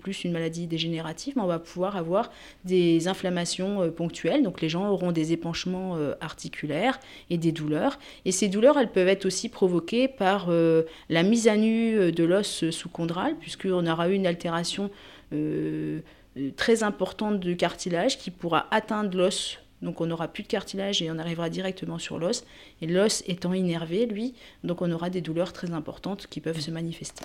plus 0.01 0.23
une 0.23 0.31
maladie 0.31 0.67
dégénérative, 0.67 1.33
mais 1.35 1.43
on 1.43 1.47
va 1.47 1.59
pouvoir 1.59 1.97
avoir 1.97 2.31
des 2.65 3.07
inflammations 3.07 3.91
ponctuelles. 3.91 4.43
Donc 4.43 4.61
les 4.61 4.69
gens 4.69 4.89
auront 4.89 5.11
des 5.11 5.33
épanchements 5.33 5.97
articulaires 6.21 6.99
et 7.29 7.37
des 7.37 7.51
douleurs. 7.51 7.99
Et 8.25 8.31
ces 8.31 8.47
douleurs, 8.47 8.77
elles 8.77 8.91
peuvent 8.91 9.07
être 9.07 9.25
aussi 9.25 9.49
provoquées 9.49 10.07
par 10.07 10.49
la 10.49 11.23
mise 11.23 11.47
à 11.47 11.57
nu 11.57 12.11
de 12.11 12.23
l'os 12.23 12.69
sous-chondral, 12.69 13.35
puisqu'on 13.39 13.85
aura 13.85 14.09
eu 14.09 14.13
une 14.13 14.27
altération 14.27 14.89
très 16.55 16.83
importante 16.83 17.39
du 17.39 17.55
cartilage 17.55 18.17
qui 18.17 18.31
pourra 18.31 18.67
atteindre 18.71 19.17
l'os 19.17 19.59
donc 19.83 20.01
on 20.01 20.07
n'aura 20.07 20.27
plus 20.27 20.43
de 20.43 20.47
cartilage 20.47 21.01
et 21.01 21.11
on 21.11 21.19
arrivera 21.19 21.49
directement 21.49 21.99
sur 21.99 22.17
l'os. 22.17 22.45
Et 22.81 22.87
l'os 22.87 23.23
étant 23.27 23.53
innervé, 23.53 24.05
lui, 24.05 24.33
donc 24.63 24.81
on 24.81 24.91
aura 24.91 25.09
des 25.09 25.21
douleurs 25.21 25.53
très 25.53 25.71
importantes 25.71 26.27
qui 26.27 26.39
peuvent 26.39 26.59
se 26.59 26.71
manifester. 26.71 27.23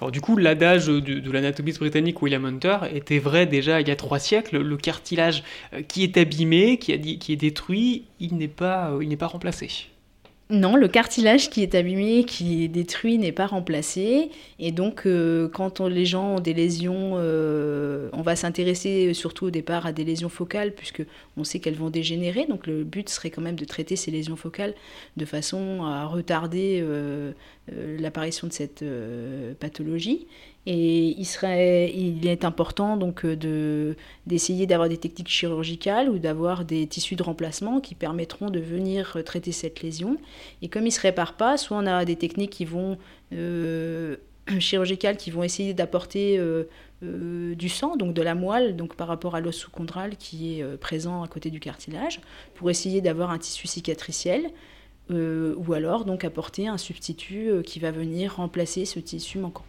Alors 0.00 0.10
du 0.10 0.20
coup, 0.20 0.36
l'adage 0.36 0.88
de, 0.88 1.30
l'anatomiste 1.30 1.78
britannique 1.78 2.20
William 2.22 2.44
Hunter 2.44 2.78
était 2.92 3.20
vrai 3.20 3.46
déjà 3.46 3.80
il 3.80 3.86
y 3.86 3.90
a 3.92 3.96
trois 3.96 4.18
siècles. 4.18 4.58
Le 4.58 4.76
cartilage 4.76 5.44
euh, 5.72 5.82
qui 5.82 6.02
est 6.02 6.16
abîmé, 6.16 6.76
qui, 6.76 6.90
est 6.92 7.36
détruit, 7.36 8.06
il 8.18 8.36
n'est 8.36 8.48
pas, 8.48 8.90
euh, 8.90 9.04
il 9.04 9.08
n'est 9.08 9.16
pas 9.16 9.28
remplacé. 9.28 9.68
Non, 10.52 10.76
le 10.76 10.86
cartilage 10.86 11.48
qui 11.48 11.62
est 11.62 11.74
abîmé, 11.74 12.24
qui 12.24 12.64
est 12.64 12.68
détruit, 12.68 13.16
n'est 13.16 13.32
pas 13.32 13.46
remplacé. 13.46 14.30
Et 14.58 14.70
donc, 14.70 15.06
euh, 15.06 15.48
quand 15.48 15.80
les 15.80 16.04
gens 16.04 16.36
ont 16.36 16.40
des 16.40 16.52
lésions, 16.52 17.12
euh, 17.14 18.10
on 18.12 18.20
va 18.20 18.36
s'intéresser 18.36 19.14
surtout 19.14 19.46
au 19.46 19.50
départ 19.50 19.86
à 19.86 19.92
des 19.92 20.04
lésions 20.04 20.28
focales, 20.28 20.72
puisque 20.72 21.06
on 21.38 21.44
sait 21.44 21.58
qu'elles 21.58 21.76
vont 21.76 21.88
dégénérer. 21.88 22.44
Donc, 22.44 22.66
le 22.66 22.84
but 22.84 23.08
serait 23.08 23.30
quand 23.30 23.40
même 23.40 23.56
de 23.56 23.64
traiter 23.64 23.96
ces 23.96 24.10
lésions 24.10 24.36
focales 24.36 24.74
de 25.16 25.24
façon 25.24 25.84
à 25.84 26.04
retarder 26.04 26.80
euh, 26.82 27.32
l'apparition 27.98 28.46
de 28.46 28.52
cette 28.52 28.84
pathologie. 29.58 30.26
Et 30.64 31.18
il, 31.18 31.24
serait, 31.24 31.92
il 31.92 32.26
est 32.28 32.44
important 32.44 32.96
donc 32.96 33.24
euh, 33.24 33.34
de, 33.34 33.96
d'essayer 34.26 34.66
d'avoir 34.68 34.88
des 34.88 34.96
techniques 34.96 35.28
chirurgicales 35.28 36.08
ou 36.08 36.20
d'avoir 36.20 36.64
des 36.64 36.86
tissus 36.86 37.16
de 37.16 37.22
remplacement 37.24 37.80
qui 37.80 37.96
permettront 37.96 38.48
de 38.48 38.60
venir 38.60 39.18
traiter 39.24 39.50
cette 39.50 39.82
lésion. 39.82 40.18
Et 40.60 40.68
comme 40.68 40.82
il 40.82 40.86
ne 40.86 40.90
se 40.90 41.00
répare 41.00 41.36
pas, 41.36 41.56
soit 41.56 41.76
on 41.76 41.86
a 41.86 42.04
des 42.04 42.14
techniques 42.14 42.50
qui 42.50 42.64
vont 42.64 42.96
euh, 43.32 44.16
chirurgicales 44.60 45.16
qui 45.16 45.32
vont 45.32 45.42
essayer 45.42 45.74
d'apporter 45.74 46.38
euh, 46.38 46.64
du 47.02 47.68
sang, 47.68 47.96
donc 47.96 48.14
de 48.14 48.22
la 48.22 48.36
moelle, 48.36 48.76
donc 48.76 48.94
par 48.94 49.08
rapport 49.08 49.34
à 49.34 49.40
l'os 49.40 49.56
sous-chondral 49.56 50.16
qui 50.16 50.60
est 50.60 50.76
présent 50.78 51.24
à 51.24 51.26
côté 51.26 51.50
du 51.50 51.58
cartilage, 51.58 52.20
pour 52.54 52.70
essayer 52.70 53.00
d'avoir 53.00 53.32
un 53.32 53.38
tissu 53.38 53.66
cicatriciel. 53.66 54.52
ou 55.10 55.72
alors 55.72 56.04
donc 56.04 56.22
apporter 56.22 56.68
un 56.68 56.78
substitut 56.78 57.50
qui 57.66 57.80
va 57.80 57.90
venir 57.90 58.36
remplacer 58.36 58.84
ce 58.84 59.00
tissu 59.00 59.38
manquant. 59.38 59.64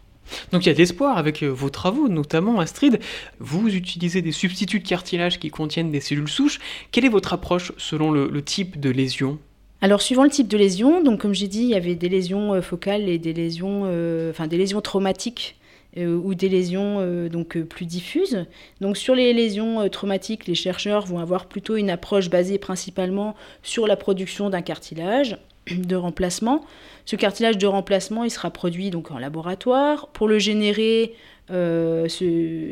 Donc 0.52 0.66
il 0.66 0.70
y 0.70 0.72
a 0.72 0.76
d'espoir 0.76 1.18
avec 1.18 1.44
euh, 1.44 1.48
vos 1.48 1.70
travaux, 1.70 2.08
notamment 2.08 2.60
Astrid. 2.60 3.00
Vous 3.40 3.68
utilisez 3.74 4.22
des 4.22 4.32
substituts 4.32 4.80
de 4.80 4.88
cartilage 4.88 5.40
qui 5.40 5.50
contiennent 5.50 5.92
des 5.92 6.02
cellules 6.02 6.30
souches. 6.30 6.60
Quelle 6.92 7.06
est 7.06 7.10
votre 7.10 7.34
approche 7.34 7.72
selon 7.78 8.12
le, 8.12 8.42
type 8.44 8.80
de 8.80 8.90
lésion? 8.90 9.40
Alors 9.82 10.02
suivant 10.02 10.24
le 10.24 10.30
type 10.30 10.48
de 10.48 10.58
lésion, 10.58 11.04
donc 11.04 11.22
comme 11.22 11.34
j'ai 11.34 11.48
dit, 11.48 11.64
il 11.64 11.70
y 11.70 11.76
avait 11.76 11.96
des 11.96 12.10
lésions 12.10 12.54
euh, 12.54 12.62
focales 12.62 13.10
et 13.10 13.18
des 13.18 13.34
lésions, 13.34 13.84
euh, 13.86 14.32
enfin 14.32 14.48
des 14.48 14.58
lésions 14.58 14.82
traumatiques 14.82 15.58
ou 15.96 16.34
des 16.34 16.50
lésions 16.50 17.28
donc 17.30 17.56
plus 17.56 17.86
diffuses. 17.86 18.48
Donc 18.82 18.98
sur 18.98 19.14
les 19.14 19.32
lésions 19.32 19.88
traumatiques, 19.90 20.48
les 20.48 20.56
chercheurs 20.56 21.06
vont 21.06 21.20
avoir 21.20 21.46
plutôt 21.46 21.76
une 21.76 21.92
approche 21.92 22.32
basée 22.32 22.58
principalement 22.58 23.36
sur 23.62 23.86
la 23.86 23.96
production 23.96 24.50
d'un 24.50 24.64
cartilage 24.64 25.38
de 25.72 25.96
remplacement. 25.96 26.66
Ce 27.06 27.16
cartilage 27.16 27.58
de 27.58 27.68
remplacement, 27.68 28.24
il 28.24 28.32
sera 28.32 28.52
produit 28.52 28.90
donc 28.90 29.12
en 29.12 29.18
laboratoire. 29.18 30.08
Pour 30.08 30.28
le 30.28 30.40
générer, 30.40 31.14
euh, 31.52 32.08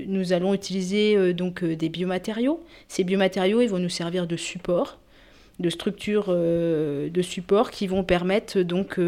nous 0.07 0.33
allons 0.33 0.53
utiliser 0.53 1.15
euh, 1.15 1.33
donc 1.33 1.63
des 1.63 1.89
biomatériaux. 1.89 2.63
Ces 2.88 3.03
biomatériaux, 3.03 3.62
ils 3.62 3.69
vont 3.69 3.79
nous 3.79 3.89
servir 3.89 4.27
de 4.27 4.38
support, 4.38 5.00
de 5.60 5.69
structure 5.69 6.29
de 6.29 7.21
support 7.21 7.69
qui 7.69 7.86
vont 7.86 8.03
permettre 8.03 8.62
donc 8.62 9.00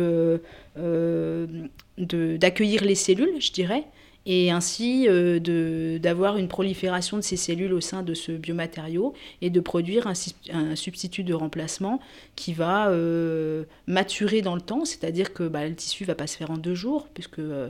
d'accueillir 1.97 2.83
les 2.83 2.95
cellules, 2.95 3.41
je 3.41 3.51
dirais, 3.51 3.85
et 4.25 4.51
ainsi 4.51 5.05
euh, 5.09 5.99
d'avoir 5.99 6.37
une 6.37 6.47
prolifération 6.47 7.17
de 7.17 7.21
ces 7.21 7.35
cellules 7.35 7.73
au 7.73 7.81
sein 7.81 8.03
de 8.03 8.13
ce 8.13 8.31
biomatériau 8.31 9.13
et 9.41 9.49
de 9.49 9.59
produire 9.59 10.07
un, 10.07 10.75
substitut 10.75 11.23
de 11.23 11.33
remplacement 11.33 11.99
qui 12.35 12.53
va 12.53 12.89
euh, 12.89 13.65
maturer 13.87 14.41
dans 14.41 14.55
le 14.55 14.61
temps, 14.61 14.85
c'est-à-dire 14.85 15.33
que 15.33 15.47
bah, 15.47 15.67
le 15.67 15.75
tissu 15.75 16.03
ne 16.03 16.07
va 16.07 16.15
pas 16.15 16.27
se 16.27 16.37
faire 16.37 16.51
en 16.51 16.57
deux 16.57 16.75
jours, 16.75 17.09
puisque 17.13 17.39
euh, 17.39 17.69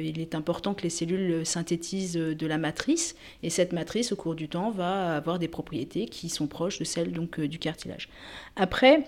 il 0.00 0.20
est 0.20 0.34
important 0.34 0.74
que 0.74 0.82
les 0.82 0.90
cellules 0.90 1.44
synthétisent 1.44 2.14
de 2.14 2.46
la 2.46 2.58
matrice, 2.58 3.16
et 3.42 3.50
cette 3.50 3.72
matrice, 3.72 4.12
au 4.12 4.16
cours 4.16 4.34
du 4.34 4.48
temps, 4.48 4.70
va 4.70 5.16
avoir 5.16 5.38
des 5.38 5.48
propriétés 5.48 6.06
qui 6.06 6.28
sont 6.28 6.46
proches 6.46 6.78
de 6.78 6.84
celles 6.84 7.12
donc, 7.12 7.40
du 7.40 7.58
cartilage. 7.58 8.08
Après, 8.56 9.04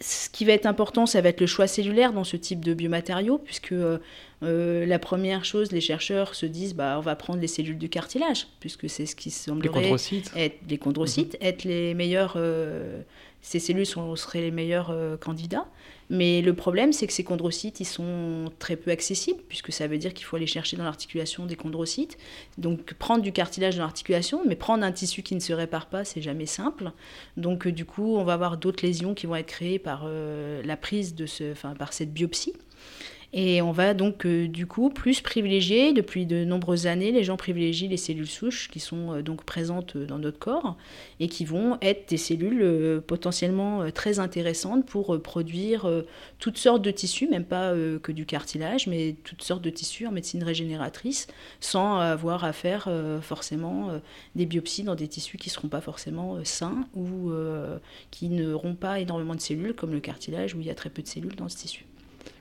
ce 0.00 0.28
qui 0.28 0.44
va 0.44 0.52
être 0.52 0.66
important, 0.66 1.06
ça 1.06 1.20
va 1.20 1.30
être 1.30 1.40
le 1.40 1.46
choix 1.46 1.66
cellulaire 1.66 2.12
dans 2.12 2.24
ce 2.24 2.36
type 2.36 2.64
de 2.64 2.74
biomatériaux, 2.74 3.38
puisque 3.38 3.72
euh, 3.72 3.98
euh, 4.42 4.84
la 4.84 4.98
première 4.98 5.44
chose, 5.44 5.72
les 5.72 5.80
chercheurs 5.80 6.34
se 6.34 6.44
disent, 6.44 6.74
bah, 6.74 6.96
on 6.98 7.00
va 7.00 7.16
prendre 7.16 7.40
les 7.40 7.46
cellules 7.46 7.78
du 7.78 7.88
cartilage, 7.88 8.46
puisque 8.60 8.90
c'est 8.90 9.06
ce 9.06 9.16
qui 9.16 9.30
semblerait 9.30 9.92
être 10.36 10.56
les 10.68 10.78
chondrocytes, 10.78 11.40
mhm. 11.40 11.46
être 11.46 11.64
les 11.64 11.94
meilleurs, 11.94 12.34
euh, 12.36 13.00
ces 13.46 13.60
cellules 13.60 13.86
seraient 13.86 14.40
les 14.40 14.50
meilleurs 14.50 14.92
candidats. 15.20 15.68
Mais 16.08 16.40
le 16.40 16.54
problème, 16.54 16.92
c'est 16.92 17.06
que 17.06 17.12
ces 17.12 17.24
chondrocytes, 17.24 17.80
ils 17.80 17.86
sont 17.86 18.52
très 18.58 18.76
peu 18.76 18.90
accessibles, 18.90 19.40
puisque 19.48 19.72
ça 19.72 19.86
veut 19.86 19.98
dire 19.98 20.14
qu'il 20.14 20.24
faut 20.24 20.36
aller 20.36 20.46
chercher 20.46 20.76
dans 20.76 20.84
l'articulation 20.84 21.46
des 21.46 21.56
chondrocytes. 21.56 22.16
Donc 22.58 22.94
prendre 22.94 23.22
du 23.22 23.32
cartilage 23.32 23.76
dans 23.76 23.82
l'articulation, 23.82 24.42
mais 24.46 24.56
prendre 24.56 24.84
un 24.84 24.92
tissu 24.92 25.22
qui 25.22 25.34
ne 25.34 25.40
se 25.40 25.52
répare 25.52 25.86
pas, 25.86 26.04
c'est 26.04 26.22
jamais 26.22 26.46
simple. 26.46 26.92
Donc 27.36 27.66
euh, 27.66 27.72
du 27.72 27.84
coup, 27.84 28.16
on 28.16 28.24
va 28.24 28.34
avoir 28.34 28.56
d'autres 28.56 28.84
lésions 28.84 29.14
qui 29.14 29.26
vont 29.26 29.36
être 29.36 29.46
créées 29.46 29.78
par 29.78 30.02
euh, 30.06 30.62
la 30.64 30.76
prise 30.76 31.14
de 31.14 31.26
ce, 31.26 31.54
par 31.74 31.92
cette 31.92 32.12
biopsie. 32.12 32.52
Et 33.38 33.60
on 33.60 33.70
va 33.70 33.92
donc 33.92 34.24
euh, 34.24 34.48
du 34.48 34.66
coup 34.66 34.88
plus 34.88 35.20
privilégier, 35.20 35.92
depuis 35.92 36.24
de 36.24 36.42
nombreuses 36.46 36.86
années, 36.86 37.12
les 37.12 37.22
gens 37.22 37.36
privilégient 37.36 37.86
les 37.86 37.98
cellules 37.98 38.26
souches 38.26 38.70
qui 38.70 38.80
sont 38.80 39.12
euh, 39.12 39.22
donc 39.22 39.44
présentes 39.44 39.94
euh, 39.94 40.06
dans 40.06 40.18
notre 40.18 40.38
corps 40.38 40.78
et 41.20 41.28
qui 41.28 41.44
vont 41.44 41.76
être 41.82 42.08
des 42.08 42.16
cellules 42.16 43.02
potentiellement 43.06 43.90
très 43.90 44.20
intéressantes 44.20 44.86
pour 44.86 45.20
produire 45.20 45.86
toutes 46.38 46.56
sortes 46.56 46.80
de 46.80 46.90
tissus, 46.90 47.28
même 47.28 47.44
pas 47.44 47.74
que 48.02 48.12
du 48.12 48.26
cartilage, 48.26 48.86
mais 48.86 49.16
toutes 49.24 49.42
sortes 49.42 49.62
de 49.62 49.70
tissus 49.70 50.06
en 50.06 50.12
médecine 50.12 50.42
régénératrice, 50.42 51.26
sans 51.60 51.98
avoir 51.98 52.44
à 52.44 52.52
faire 52.52 52.90
forcément 53.22 53.90
des 54.34 54.46
biopsies 54.46 54.82
dans 54.82 54.94
des 54.94 55.08
tissus 55.08 55.38
qui 55.38 55.48
ne 55.48 55.52
seront 55.52 55.68
pas 55.68 55.80
forcément 55.80 56.38
sains 56.44 56.86
ou 56.94 57.30
qui 58.10 58.28
n'auront 58.28 58.74
pas 58.74 59.00
énormément 59.00 59.34
de 59.34 59.40
cellules, 59.40 59.74
comme 59.74 59.92
le 59.92 60.00
cartilage 60.00 60.54
où 60.54 60.60
il 60.60 60.66
y 60.66 60.70
a 60.70 60.74
très 60.74 60.90
peu 60.90 61.02
de 61.02 61.08
cellules 61.08 61.36
dans 61.36 61.48
ce 61.48 61.56
tissu. 61.56 61.86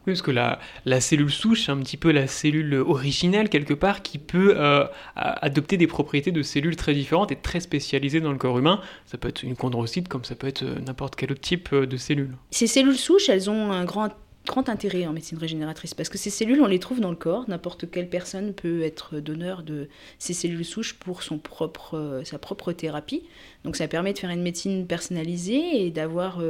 Parce 0.06 0.22
que 0.22 0.32
la, 0.32 1.02
cellule 1.02 1.32
souche, 1.32 1.70
un 1.70 1.78
petit 1.78 1.98
peu 1.98 2.12
la 2.12 2.28
cellule 2.28 2.76
originelle 2.76 3.50
quelque 3.50 3.74
part 3.74 4.04
qui 4.04 4.20
peut 4.20 4.54
euh, 4.56 4.86
adopter 5.16 5.78
des 5.78 5.88
propriétés 5.88 6.32
de 6.32 6.44
cellules 6.44 6.76
très 6.76 6.94
différentes 6.94 7.32
et 7.32 7.36
très 7.36 7.60
spécialisées 7.60 8.22
dans 8.22 8.32
le 8.32 8.38
corps 8.38 8.60
humain. 8.60 8.82
Ça 9.06 9.18
peut 9.18 9.30
être 9.30 9.44
une 9.44 9.56
chondrocyte 9.56 10.08
comme 10.08 10.24
ça 10.24 10.36
peut 10.36 10.48
être 10.48 10.64
euh, 10.64 10.80
n'importe 10.86 11.16
quel 11.16 11.32
autre 11.32 11.42
type 11.42 11.70
euh, 11.74 11.86
de 11.88 11.98
cellule. 11.98 12.36
Ces 12.52 12.68
cellules 12.68 12.98
souches, 12.98 13.30
elles 13.30 13.50
ont 13.50 13.72
un 13.72 13.86
grand 13.86 14.10
grand 14.46 14.70
intérêt 14.70 15.08
en 15.08 15.12
médecine 15.12 15.40
régénératrice 15.40 15.96
parce 15.96 16.08
que 16.08 16.20
ces 16.20 16.30
cellules, 16.30 16.62
on 16.62 16.68
les 16.68 16.78
trouve 16.78 17.00
dans 17.00 17.10
le 17.10 17.16
corps. 17.16 17.46
N'importe 17.48 17.90
quelle 17.90 18.08
personne 18.08 18.54
peut 18.54 18.84
être 18.84 19.20
donneur 19.20 19.64
de 19.64 19.90
ces 20.20 20.34
cellules 20.34 20.64
souches 20.64 20.94
pour 20.94 21.24
son 21.24 21.40
propre, 21.40 22.22
sa 22.24 22.38
propre 22.38 22.72
thérapie. 22.72 23.24
Donc 23.64 23.76
ça 23.76 23.88
permet 23.88 24.14
de 24.14 24.20
faire 24.20 24.30
une 24.30 24.44
médecine 24.44 24.86
personnalisée 24.86 25.84
et 25.84 25.90
d'avoir 25.90 26.44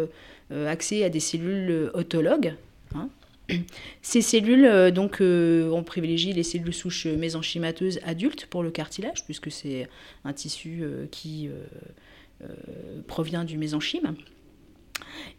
accès 0.67 1.05
à 1.05 1.09
des 1.09 1.21
cellules 1.21 1.89
autologues. 1.93 2.55
Hein. 2.95 3.07
Ces 4.01 4.21
cellules, 4.21 4.65
euh, 4.65 4.91
donc, 4.91 5.21
euh, 5.21 5.69
on 5.69 5.83
privilégie 5.83 6.33
les 6.33 6.43
cellules 6.43 6.73
souches 6.73 7.05
mésenchymateuses 7.05 7.99
adultes 8.03 8.45
pour 8.47 8.63
le 8.63 8.71
cartilage, 8.71 9.25
puisque 9.25 9.51
c'est 9.51 9.87
un 10.23 10.33
tissu 10.33 10.79
euh, 10.81 11.05
qui 11.11 11.49
provient 13.07 13.43
du 13.43 13.57
mésenchyme. 13.57 14.15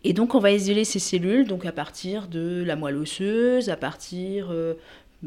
Et 0.02 0.12
donc, 0.12 0.34
on 0.34 0.38
va 0.38 0.50
isoler 0.50 0.84
ces 0.84 0.98
cellules 0.98 1.46
donc 1.46 1.66
à 1.66 1.72
partir 1.72 2.26
de 2.26 2.64
la 2.66 2.74
moelle 2.74 2.96
osseuse, 2.96 3.68
à 3.68 3.76
partir 3.76 4.52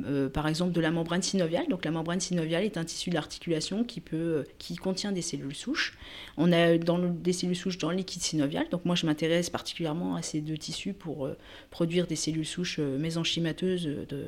euh, 0.07 0.29
par 0.29 0.47
exemple 0.47 0.71
de 0.71 0.81
la 0.81 0.91
membrane 0.91 1.21
synoviale. 1.21 1.67
Donc 1.69 1.85
la 1.85 1.91
membrane 1.91 2.19
synoviale 2.19 2.63
est 2.63 2.77
un 2.77 2.83
tissu 2.83 3.09
d'articulation 3.09 3.83
qui, 3.83 4.01
peut, 4.01 4.17
euh, 4.17 4.43
qui 4.57 4.75
contient 4.75 5.11
des 5.11 5.21
cellules 5.21 5.55
souches. 5.55 5.97
On 6.37 6.51
a 6.51 6.77
dans 6.77 6.99
des 6.99 7.33
cellules 7.33 7.55
souches 7.55 7.77
dans 7.77 7.91
le 7.91 7.97
liquide 7.97 8.21
synovial. 8.21 8.67
Donc 8.69 8.85
moi 8.85 8.95
je 8.95 9.05
m'intéresse 9.05 9.49
particulièrement 9.49 10.15
à 10.15 10.21
ces 10.21 10.41
deux 10.41 10.57
tissus 10.57 10.93
pour 10.93 11.25
euh, 11.25 11.37
produire 11.69 12.07
des 12.07 12.15
cellules 12.15 12.45
souches 12.45 12.79
mésenchymateuses 12.79 13.85
de, 13.85 14.25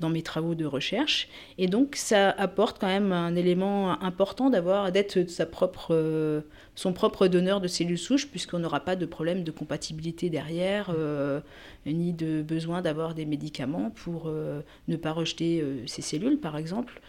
dans 0.00 0.10
mes 0.10 0.22
travaux 0.22 0.54
de 0.54 0.64
recherche. 0.64 1.28
Et 1.58 1.66
donc 1.66 1.96
ça 1.96 2.30
apporte 2.30 2.78
quand 2.78 2.88
même 2.88 3.12
un 3.12 3.34
élément 3.36 4.00
important 4.02 4.50
d'avoir 4.50 4.92
d'être 4.92 5.28
sa 5.28 5.46
propre 5.46 6.42
son 6.78 6.92
propre 6.92 7.26
donneur 7.26 7.60
de 7.60 7.66
cellules 7.66 7.98
souches, 7.98 8.28
puisqu'on 8.28 8.60
n'aura 8.60 8.78
pas 8.78 8.94
de 8.94 9.04
problème 9.04 9.42
de 9.42 9.50
compatibilité 9.50 10.30
derrière, 10.30 10.94
euh, 10.96 11.40
ni 11.86 12.12
de 12.12 12.40
besoin 12.40 12.82
d'avoir 12.82 13.16
des 13.16 13.26
médicaments 13.26 13.90
pour 13.90 14.28
euh, 14.28 14.60
ne 14.86 14.94
pas 14.94 15.10
rejeter 15.10 15.60
euh, 15.60 15.84
ces 15.88 16.02
cellules, 16.02 16.38
par 16.38 16.56
exemple, 16.56 17.00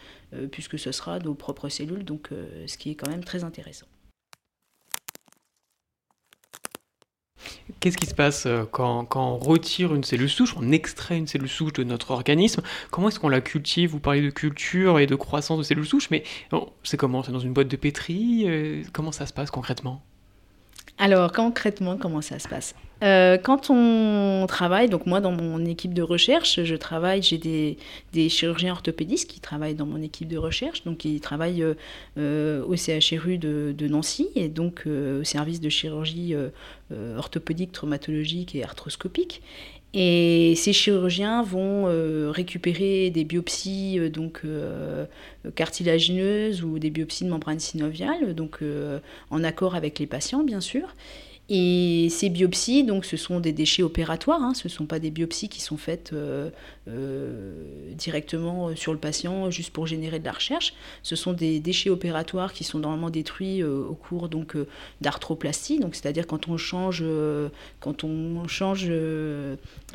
puisque 0.51 0.79
ce 0.79 0.91
sera 0.91 1.19
nos 1.19 1.35
propres 1.35 1.69
cellules, 1.69 2.03
donc 2.03 2.29
ce 2.67 2.77
qui 2.77 2.91
est 2.91 2.95
quand 2.95 3.09
même 3.09 3.23
très 3.23 3.43
intéressant. 3.43 3.87
Qu'est-ce 7.79 7.97
qui 7.97 8.05
se 8.05 8.15
passe 8.15 8.45
euh, 8.45 8.65
quand, 8.69 9.07
on 9.15 9.37
retire 9.37 9.93
une 9.93 10.03
cellule 10.03 10.29
souche, 10.29 10.55
on 10.57 10.71
extrait 10.71 11.17
une 11.17 11.27
cellule 11.27 11.49
souche 11.49 11.73
de 11.73 11.83
notre 11.83 12.11
organisme 12.11 12.61
Comment 12.91 13.09
est-ce 13.09 13.19
qu'on 13.19 13.29
la 13.29 13.41
cultive? 13.41 13.91
Vous 13.91 13.99
parlez 13.99 14.21
de 14.21 14.29
culture 14.29 14.99
et 14.99 15.07
de 15.07 15.15
croissance 15.15 15.57
de 15.57 15.63
cellules 15.63 15.85
souches, 15.85 16.09
mais 16.09 16.23
c'est 16.83 16.97
comment? 16.97 17.23
C'est 17.23 17.31
dans 17.31 17.39
une 17.39 17.53
boîte 17.53 17.67
de 17.67 17.77
pétri 17.77 18.43
euh, 18.47 18.83
Comment 18.93 19.11
ça 19.11 19.25
se 19.25 19.33
passe 19.33 19.51
concrètement? 19.51 20.01
Alors 20.99 21.31
concrètement, 21.31 21.97
comment 21.97 22.21
ça 22.21 22.39
se 22.39 22.47
passe? 22.47 22.75
Euh, 23.03 23.37
Quand 23.37 23.69
on 23.69 24.45
travaille, 24.47 24.89
donc 24.89 25.05
moi 25.05 25.21
dans 25.21 25.31
mon 25.31 25.63
équipe 25.65 25.93
de 25.93 26.01
recherche, 26.01 26.61
je 26.63 26.75
travaille, 26.75 27.21
j'ai 27.21 27.37
des, 27.37 28.29
chirurgiens 28.29 28.73
orthopédistes 28.73 29.29
qui 29.29 29.39
travaillent 29.39 29.75
dans 29.75 29.85
mon 29.85 30.01
équipe 30.01 30.27
de 30.27 30.37
recherche, 30.37 30.83
donc 30.83 31.05
ils 31.05 31.21
travaillent 31.21 31.65
euh, 32.17 32.63
au 32.65 32.75
CHRU 32.75 33.37
de, 33.37 33.87
Nancy 33.87 34.27
et 34.35 34.49
donc 34.49 34.83
euh, 34.85 35.21
au 35.21 35.23
service 35.23 35.61
de 35.61 35.69
chirurgie 35.69 36.35
orthopédique, 37.17 37.71
traumatologique 37.71 38.55
et 38.55 38.63
arthroscopique. 38.63 39.41
Et 39.93 40.53
ces 40.55 40.71
chirurgiens 40.71 41.41
vont 41.41 41.87
euh, 41.87 42.29
récupérer 42.29 43.09
des 43.09 43.23
biopsies 43.23 43.97
euh, 43.97 44.09
donc 44.09 44.41
euh, 44.45 45.05
cartilagineuses 45.55 46.63
ou 46.63 46.77
des 46.77 46.91
biopsies 46.91 47.25
de 47.25 47.29
membrane 47.29 47.59
synoviale, 47.59 48.35
donc 48.35 48.59
en 49.31 49.43
accord 49.43 49.75
avec 49.75 49.99
les 49.99 50.05
patients 50.05 50.43
bien 50.43 50.61
sûr. 50.61 50.95
Et 51.51 52.09
ces 52.11 52.29
biopsies, 52.29 52.83
donc, 52.83 53.05
ce 53.05 53.17
sont 53.17 53.39
des 53.39 53.51
déchets 53.51 53.81
opératoires, 53.81 54.43
hein, 54.43 54.53
ce 54.53 54.67
ne 54.67 54.71
sont 54.71 54.85
pas 54.85 54.99
des 54.99 55.09
biopsies 55.09 55.49
qui 55.49 55.61
sont 55.61 55.77
faites 55.77 56.11
euh, 56.13 56.51
euh, 56.87 57.53
directement 57.95 58.75
sur 58.75 58.93
le 58.93 58.99
patient 58.99 59.49
juste 59.49 59.71
pour 59.71 59.87
générer 59.87 60.19
de 60.19 60.25
la 60.25 60.33
recherche. 60.33 60.75
Ce 61.01 61.15
sont 61.15 61.33
des 61.33 61.59
déchets 61.59 61.89
opératoires 61.89 62.53
qui 62.53 62.63
sont 62.63 62.77
normalement 62.77 63.09
détruits 63.09 63.63
euh, 63.63 63.81
au 63.83 63.95
cours 63.95 64.29
donc 64.29 64.55
d'arthroplastie, 65.01 65.79
donc 65.79 65.95
c'est-à-dire 65.95 66.27
quand 66.27 66.49
on 66.49 66.57
change, 66.57 67.03
quand 67.79 68.03
on 68.03 68.47
change 68.47 68.87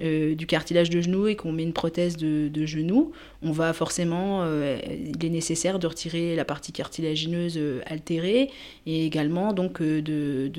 du 0.01 0.47
cartilage 0.49 0.91
de 0.91 1.01
genou 1.01 1.29
et 1.29 1.37
qu'on 1.37 1.53
met 1.53 1.63
une 1.63 1.73
prothèse 1.73 2.17
de, 2.17 2.49
de, 2.49 2.67
genou, 2.67 3.13
on 3.43 3.53
va 3.53 3.73
forcément, 3.73 4.45
il 4.45 5.25
est 5.25 5.31
nécessaire 5.31 5.79
de 5.79 5.87
retirer 5.87 6.35
la 6.35 6.45
partie 6.45 6.73
cartilagineuse 6.73 7.61
altérée 7.87 8.51
et 8.87 9.07
également 9.07 9.53
donc 9.53 9.81
de, 9.81 10.51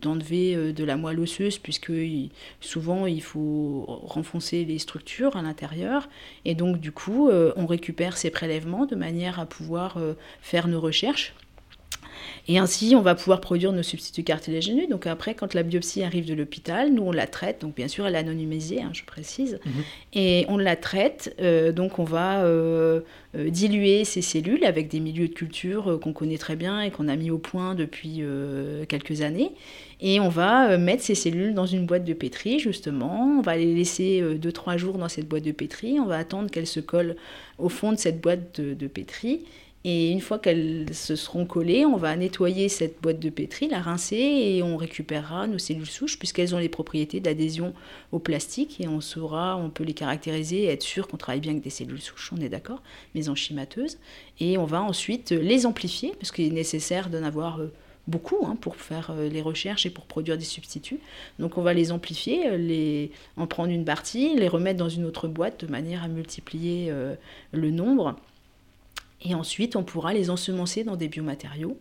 d'enlever 0.00 0.41
euh, 0.54 0.72
de 0.72 0.84
la 0.84 0.96
moelle 0.96 1.20
osseuse, 1.20 1.58
puisque 1.58 1.92
souvent 2.60 3.06
il 3.06 3.22
faut 3.22 3.84
renfoncer 3.86 4.64
les 4.64 4.78
structures 4.78 5.36
à 5.36 5.42
l'intérieur. 5.42 6.08
Et 6.44 6.54
donc 6.54 6.78
du 6.78 6.92
coup, 6.92 7.28
euh, 7.28 7.52
on 7.56 7.66
récupère 7.66 8.16
ces 8.16 8.30
prélèvements 8.30 8.86
de 8.86 8.96
manière 8.96 9.40
à 9.40 9.46
pouvoir 9.46 9.96
euh, 9.96 10.14
faire 10.40 10.68
nos 10.68 10.80
recherches. 10.80 11.34
Et 12.48 12.58
ainsi, 12.58 12.94
on 12.96 13.02
va 13.02 13.14
pouvoir 13.14 13.40
produire 13.40 13.72
nos 13.72 13.82
substituts 13.82 14.24
cartilagineux. 14.24 14.86
Donc 14.88 15.06
après, 15.06 15.34
quand 15.34 15.54
la 15.54 15.62
biopsie 15.62 16.02
arrive 16.02 16.26
de 16.26 16.34
l'hôpital, 16.34 16.92
nous 16.92 17.02
on 17.02 17.12
la 17.12 17.26
traite. 17.26 17.60
Donc 17.60 17.74
bien 17.74 17.88
sûr, 17.88 18.06
elle 18.06 18.14
est 18.14 18.18
anonymisée, 18.18 18.82
hein, 18.82 18.90
je 18.92 19.04
précise. 19.04 19.58
Mhm. 19.64 19.72
Et 20.14 20.44
on 20.48 20.58
la 20.58 20.76
traite. 20.76 21.34
Euh, 21.40 21.72
donc 21.72 21.98
on 21.98 22.04
va 22.04 22.44
euh, 22.44 23.00
euh, 23.36 23.50
diluer 23.50 24.04
ces 24.04 24.22
cellules 24.22 24.64
avec 24.64 24.88
des 24.88 25.00
milieux 25.00 25.28
de 25.28 25.34
culture 25.34 25.98
qu'on 26.02 26.12
connaît 26.12 26.38
très 26.38 26.56
bien 26.56 26.80
et 26.82 26.90
qu'on 26.90 27.08
a 27.08 27.16
mis 27.16 27.30
au 27.30 27.38
point 27.38 27.74
depuis 27.74 28.22
quelques 28.88 29.22
années. 29.22 29.52
Et 30.00 30.18
on 30.18 30.28
va 30.28 30.76
mettre 30.78 31.02
ces 31.02 31.14
cellules 31.14 31.54
dans 31.54 31.66
une 31.66 31.86
boîte 31.86 32.04
de 32.04 32.12
pétri, 32.12 32.58
justement. 32.58 33.36
On 33.38 33.40
va 33.40 33.56
les 33.56 33.72
laisser 33.72 34.20
2-3 34.20 34.76
jours 34.76 34.98
dans 34.98 35.08
cette 35.08 35.28
boîte 35.28 35.44
de 35.44 35.52
pétri. 35.52 36.00
On 36.00 36.06
va 36.06 36.18
attendre 36.18 36.50
qu'elles 36.50 36.66
se 36.66 36.80
collent 36.80 37.16
au 37.58 37.68
fond 37.68 37.92
de 37.92 37.98
cette 37.98 38.20
boîte 38.20 38.60
de, 38.60 38.74
de 38.74 38.86
pétri. 38.88 39.44
Et 39.84 40.10
une 40.10 40.20
fois 40.20 40.38
qu'elles 40.38 40.94
se 40.94 41.16
seront 41.16 41.44
collées, 41.44 41.84
on 41.84 41.96
va 41.96 42.14
nettoyer 42.14 42.68
cette 42.68 43.02
boîte 43.02 43.18
de 43.18 43.30
pétri, 43.30 43.66
la 43.68 43.80
rincer 43.80 44.16
et 44.16 44.62
on 44.62 44.76
récupérera 44.76 45.48
nos 45.48 45.58
cellules 45.58 45.86
souches 45.86 46.18
puisqu'elles 46.20 46.54
ont 46.54 46.58
les 46.58 46.68
propriétés 46.68 47.18
d'adhésion 47.18 47.74
au 48.12 48.20
plastique 48.20 48.80
et 48.80 48.86
on 48.86 49.00
saura, 49.00 49.56
on 49.56 49.70
peut 49.70 49.82
les 49.82 49.94
caractériser 49.94 50.62
et 50.62 50.66
être 50.66 50.82
sûr 50.82 51.08
qu'on 51.08 51.16
travaille 51.16 51.40
bien 51.40 51.50
avec 51.50 51.64
des 51.64 51.70
cellules 51.70 52.00
souches, 52.00 52.32
on 52.32 52.40
est 52.40 52.48
d'accord, 52.48 52.80
mésenchymateuses. 53.16 53.98
Et 54.38 54.56
on 54.56 54.66
va 54.66 54.80
ensuite 54.82 55.32
les 55.32 55.66
amplifier 55.66 56.12
parce 56.20 56.30
qu'il 56.30 56.46
est 56.46 56.50
nécessaire 56.50 57.10
d'en 57.10 57.24
avoir 57.24 57.60
euh, 57.60 57.72
beaucoup 58.06 58.46
hein, 58.46 58.56
pour 58.60 58.76
faire 58.76 59.10
euh, 59.10 59.28
les 59.28 59.42
recherches 59.42 59.84
et 59.86 59.90
pour 59.90 60.06
produire 60.06 60.38
des 60.38 60.44
substituts. 60.44 61.00
Donc 61.40 61.58
on 61.58 61.62
va 61.62 61.74
les 61.74 61.90
amplifier, 61.90 62.56
les, 62.56 63.10
en 63.36 63.48
prendre 63.48 63.72
une 63.72 63.84
partie, 63.84 64.36
les 64.36 64.48
remettre 64.48 64.78
dans 64.78 64.88
une 64.88 65.04
autre 65.04 65.26
boîte 65.26 65.64
de 65.64 65.70
manière 65.70 66.04
à 66.04 66.08
multiplier 66.08 66.86
euh, 66.90 67.16
le 67.52 67.72
nombre 67.72 68.16
et 69.24 69.34
ensuite, 69.34 69.76
on 69.76 69.82
pourra 69.82 70.12
les 70.12 70.30
ensemencer 70.30 70.84
dans 70.84 70.96
des 70.96 71.08
biomatériaux 71.08 71.78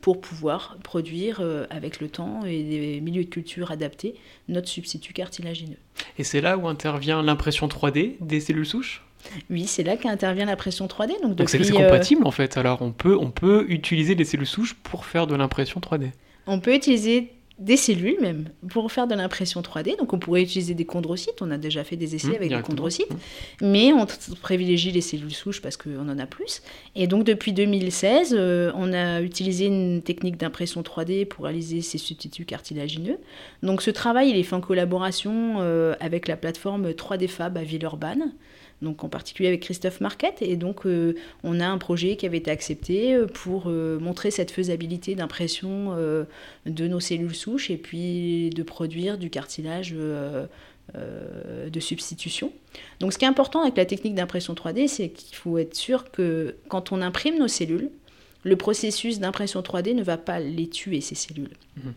pour 0.00 0.20
pouvoir 0.20 0.78
produire 0.84 1.38
euh, 1.40 1.66
avec 1.70 2.00
le 2.00 2.08
temps 2.08 2.44
et 2.44 2.62
des 2.62 3.00
milieux 3.00 3.24
de 3.24 3.28
culture 3.28 3.72
adaptés 3.72 4.14
notre 4.48 4.68
substitut 4.68 5.12
cartilagineux. 5.12 5.78
Et 6.18 6.24
c'est 6.24 6.40
là 6.40 6.56
où 6.56 6.68
intervient 6.68 7.22
l'impression 7.22 7.66
3D 7.66 8.14
des 8.20 8.40
cellules 8.40 8.66
souches? 8.66 9.04
Oui, 9.50 9.66
c'est 9.66 9.82
là 9.82 9.96
qu'intervient 9.96 10.46
l'impression 10.46 10.86
3D. 10.86 11.20
Donc, 11.20 11.48
c'est 11.48 11.72
compatible 11.72 12.24
en 12.24 12.30
fait. 12.30 12.56
Alors 12.56 12.82
on 12.82 12.92
peut, 12.92 13.16
on 13.18 13.30
peut 13.30 13.66
utiliser 13.68 14.14
des 14.14 14.24
cellules 14.24 14.46
souches 14.46 14.74
pour 14.74 15.04
faire 15.04 15.26
de 15.26 15.34
l'impression 15.34 15.80
3D. 15.80 16.12
On 16.46 16.60
peut 16.60 16.74
utiliser 16.74 17.32
des 17.58 17.76
cellules 17.76 18.20
même 18.20 18.48
pour 18.68 18.90
faire 18.92 19.06
de 19.06 19.14
l'impression 19.14 19.60
3D. 19.60 19.96
Donc 19.98 20.12
on 20.12 20.18
pourrait 20.18 20.42
utiliser 20.42 20.74
des 20.74 20.84
chondrocytes, 20.84 21.42
on 21.42 21.50
a 21.50 21.58
déjà 21.58 21.82
fait 21.84 21.96
des 21.96 22.14
essais 22.14 22.28
mmh, 22.28 22.34
avec 22.34 22.48
des 22.50 22.62
chondrocytes, 22.62 23.10
mmh. 23.10 23.66
mais 23.66 23.92
on 23.92 24.06
privilégie 24.40 24.92
les 24.92 25.00
cellules 25.00 25.34
souches 25.34 25.60
parce 25.60 25.76
qu'on 25.76 26.08
en 26.08 26.18
a 26.18 26.26
plus. 26.26 26.62
Et 26.94 27.06
donc 27.06 27.24
depuis 27.24 27.52
2016, 27.52 28.34
euh, 28.38 28.70
on 28.74 28.92
a 28.92 29.20
utilisé 29.20 29.66
une 29.66 30.02
technique 30.02 30.36
d'impression 30.36 30.82
3D 30.82 31.26
pour 31.26 31.44
réaliser 31.46 31.80
ces 31.80 31.98
substituts 31.98 32.44
cartilagineux. 32.44 33.18
Donc 33.62 33.82
ce 33.82 33.90
travail, 33.90 34.30
il 34.30 34.36
est 34.36 34.42
fait 34.44 34.54
en 34.54 34.60
collaboration 34.60 35.56
euh, 35.58 35.94
avec 36.00 36.28
la 36.28 36.36
plateforme 36.36 36.90
3D 36.90 37.28
Fab 37.28 37.58
à 37.58 37.62
Villeurbanne 37.62 38.32
donc 38.82 39.02
en 39.04 39.08
particulier 39.08 39.48
avec 39.48 39.60
Christophe 39.60 40.00
Marquette. 40.00 40.42
Et 40.42 40.56
donc, 40.56 40.86
euh, 40.86 41.14
on 41.42 41.60
a 41.60 41.66
un 41.66 41.78
projet 41.78 42.16
qui 42.16 42.26
avait 42.26 42.38
été 42.38 42.50
accepté 42.50 43.14
euh, 43.14 43.26
pour 43.26 43.64
euh, 43.66 43.98
montrer 43.98 44.30
cette 44.30 44.50
faisabilité 44.50 45.14
d'impression 45.14 45.96
de 46.66 46.88
nos 46.88 47.00
cellules 47.00 47.34
souches 47.34 47.70
et 47.70 47.76
puis 47.76 48.50
de 48.50 48.62
produire 48.62 49.18
du 49.18 49.30
cartilage. 49.30 49.94
de 50.94 51.80
substitution. 51.80 52.50
Donc 52.98 53.12
ce 53.12 53.18
qui 53.18 53.26
est 53.26 53.28
important 53.28 53.60
avec 53.60 53.76
la 53.76 53.84
technique 53.84 54.14
d'impression 54.14 54.54
3D, 54.54 54.88
c'est 54.88 55.10
qu'il 55.10 55.36
faut 55.36 55.58
être 55.58 55.74
sûr 55.74 56.10
que 56.10 56.56
quand 56.68 56.92
on 56.92 57.02
imprime 57.02 57.38
nos 57.38 57.48
cellules, 57.48 57.90
le 58.42 58.56
processus 58.56 59.20
d'impression 59.20 59.60
3D 59.60 59.94
ne 59.94 60.02
va 60.02 60.16
pas 60.16 60.40
les 60.40 60.66
tuer, 60.68 61.02
ces 61.02 61.14
cellules. 61.14 61.52
Mmh. 61.76 61.90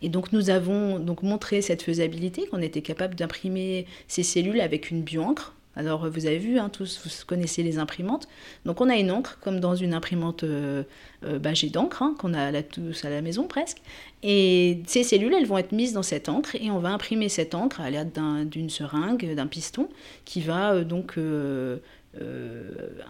Et 0.00 0.08
donc 0.08 0.32
nous 0.32 0.50
avons 0.50 0.98
donc 0.98 1.22
montré 1.22 1.60
cette 1.60 1.82
faisabilité, 1.82 2.46
qu'on 2.46 2.62
était 2.62 2.82
capable 2.82 3.14
d'imprimer 3.14 3.86
ces 4.08 4.22
cellules 4.22 4.60
avec 4.60 4.90
une 4.90 5.02
bioencre, 5.02 5.53
alors 5.76 6.08
vous 6.08 6.26
avez 6.26 6.38
vu, 6.38 6.58
hein, 6.58 6.68
tous 6.68 7.00
vous 7.04 7.10
connaissez 7.26 7.62
les 7.62 7.78
imprimantes. 7.78 8.28
Donc 8.64 8.80
on 8.80 8.88
a 8.88 8.96
une 8.96 9.10
encre 9.10 9.38
comme 9.40 9.60
dans 9.60 9.74
une 9.74 9.94
imprimante 9.94 10.44
euh, 10.44 10.84
euh 11.24 11.38
bah, 11.38 11.52
d'encre 11.72 12.02
hein, 12.02 12.14
qu'on 12.18 12.34
a 12.34 12.62
tous 12.62 13.04
à 13.04 13.10
la 13.10 13.22
maison 13.22 13.46
presque. 13.46 13.78
Et 14.22 14.82
ces 14.86 15.02
cellules, 15.02 15.34
elles 15.34 15.46
vont 15.46 15.58
être 15.58 15.72
mises 15.72 15.92
dans 15.92 16.02
cette 16.02 16.28
encre 16.28 16.54
et 16.54 16.70
on 16.70 16.78
va 16.78 16.90
imprimer 16.90 17.28
cette 17.28 17.54
encre 17.54 17.80
à 17.80 17.90
l'aide 17.90 18.12
d'une 18.46 18.70
seringue, 18.70 19.34
d'un 19.34 19.46
piston, 19.46 19.88
qui 20.24 20.40
va 20.40 20.74
euh, 20.74 20.84
donc 20.84 21.18
euh, 21.18 21.78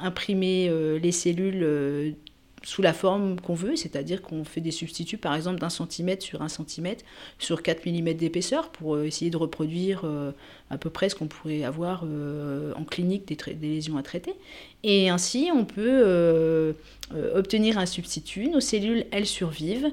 imprimer 0.01 0.71
les 0.99 1.13
cellules 1.13 2.15
sous 2.65 2.83
la 2.83 2.93
forme 2.93 3.39
qu'on 3.41 3.55
veut, 3.55 3.77
c'est-à-dire 3.77 4.23
qu'on 4.23 4.45
fait 4.45 4.61
des 4.61 4.71
substituts 4.71 5.19
par 5.19 5.35
exemple 5.35 5.61
d'un 5.61 5.69
centimètre 5.69 6.23
sur 6.25 6.43
un 6.43 6.49
centimètre 6.49 7.05
sur 7.39 7.63
4 7.63 7.87
mm 7.87 8.15
d'épaisseur 8.15 8.71
pour 8.71 8.97
euh, 8.97 9.05
essayer 9.05 9.31
de 9.31 9.37
reproduire 9.37 10.03
euh, 10.05 10.33
à 10.71 10.79
peu 10.79 10.91
près 10.91 11.11
ce 11.11 11.15
qu'on 11.15 11.27
pourrait 11.27 11.63
avoir 11.63 12.05
euh, 12.05 12.73
en 12.75 12.85
clinique 12.85 13.29
des, 13.29 13.37
des, 13.55 13.69
lésions 13.69 13.99
à 13.99 14.03
traiter. 14.03 14.35
Et 14.83 15.11
ainsi, 15.11 15.51
on 15.55 15.65
peut 15.65 16.75
obtenir 17.35 17.79
un 17.79 17.87
substitut, 17.87 18.49
nos 18.49 18.61
cellules, 18.61 19.07
elles 19.13 19.27
survivent, 19.27 19.91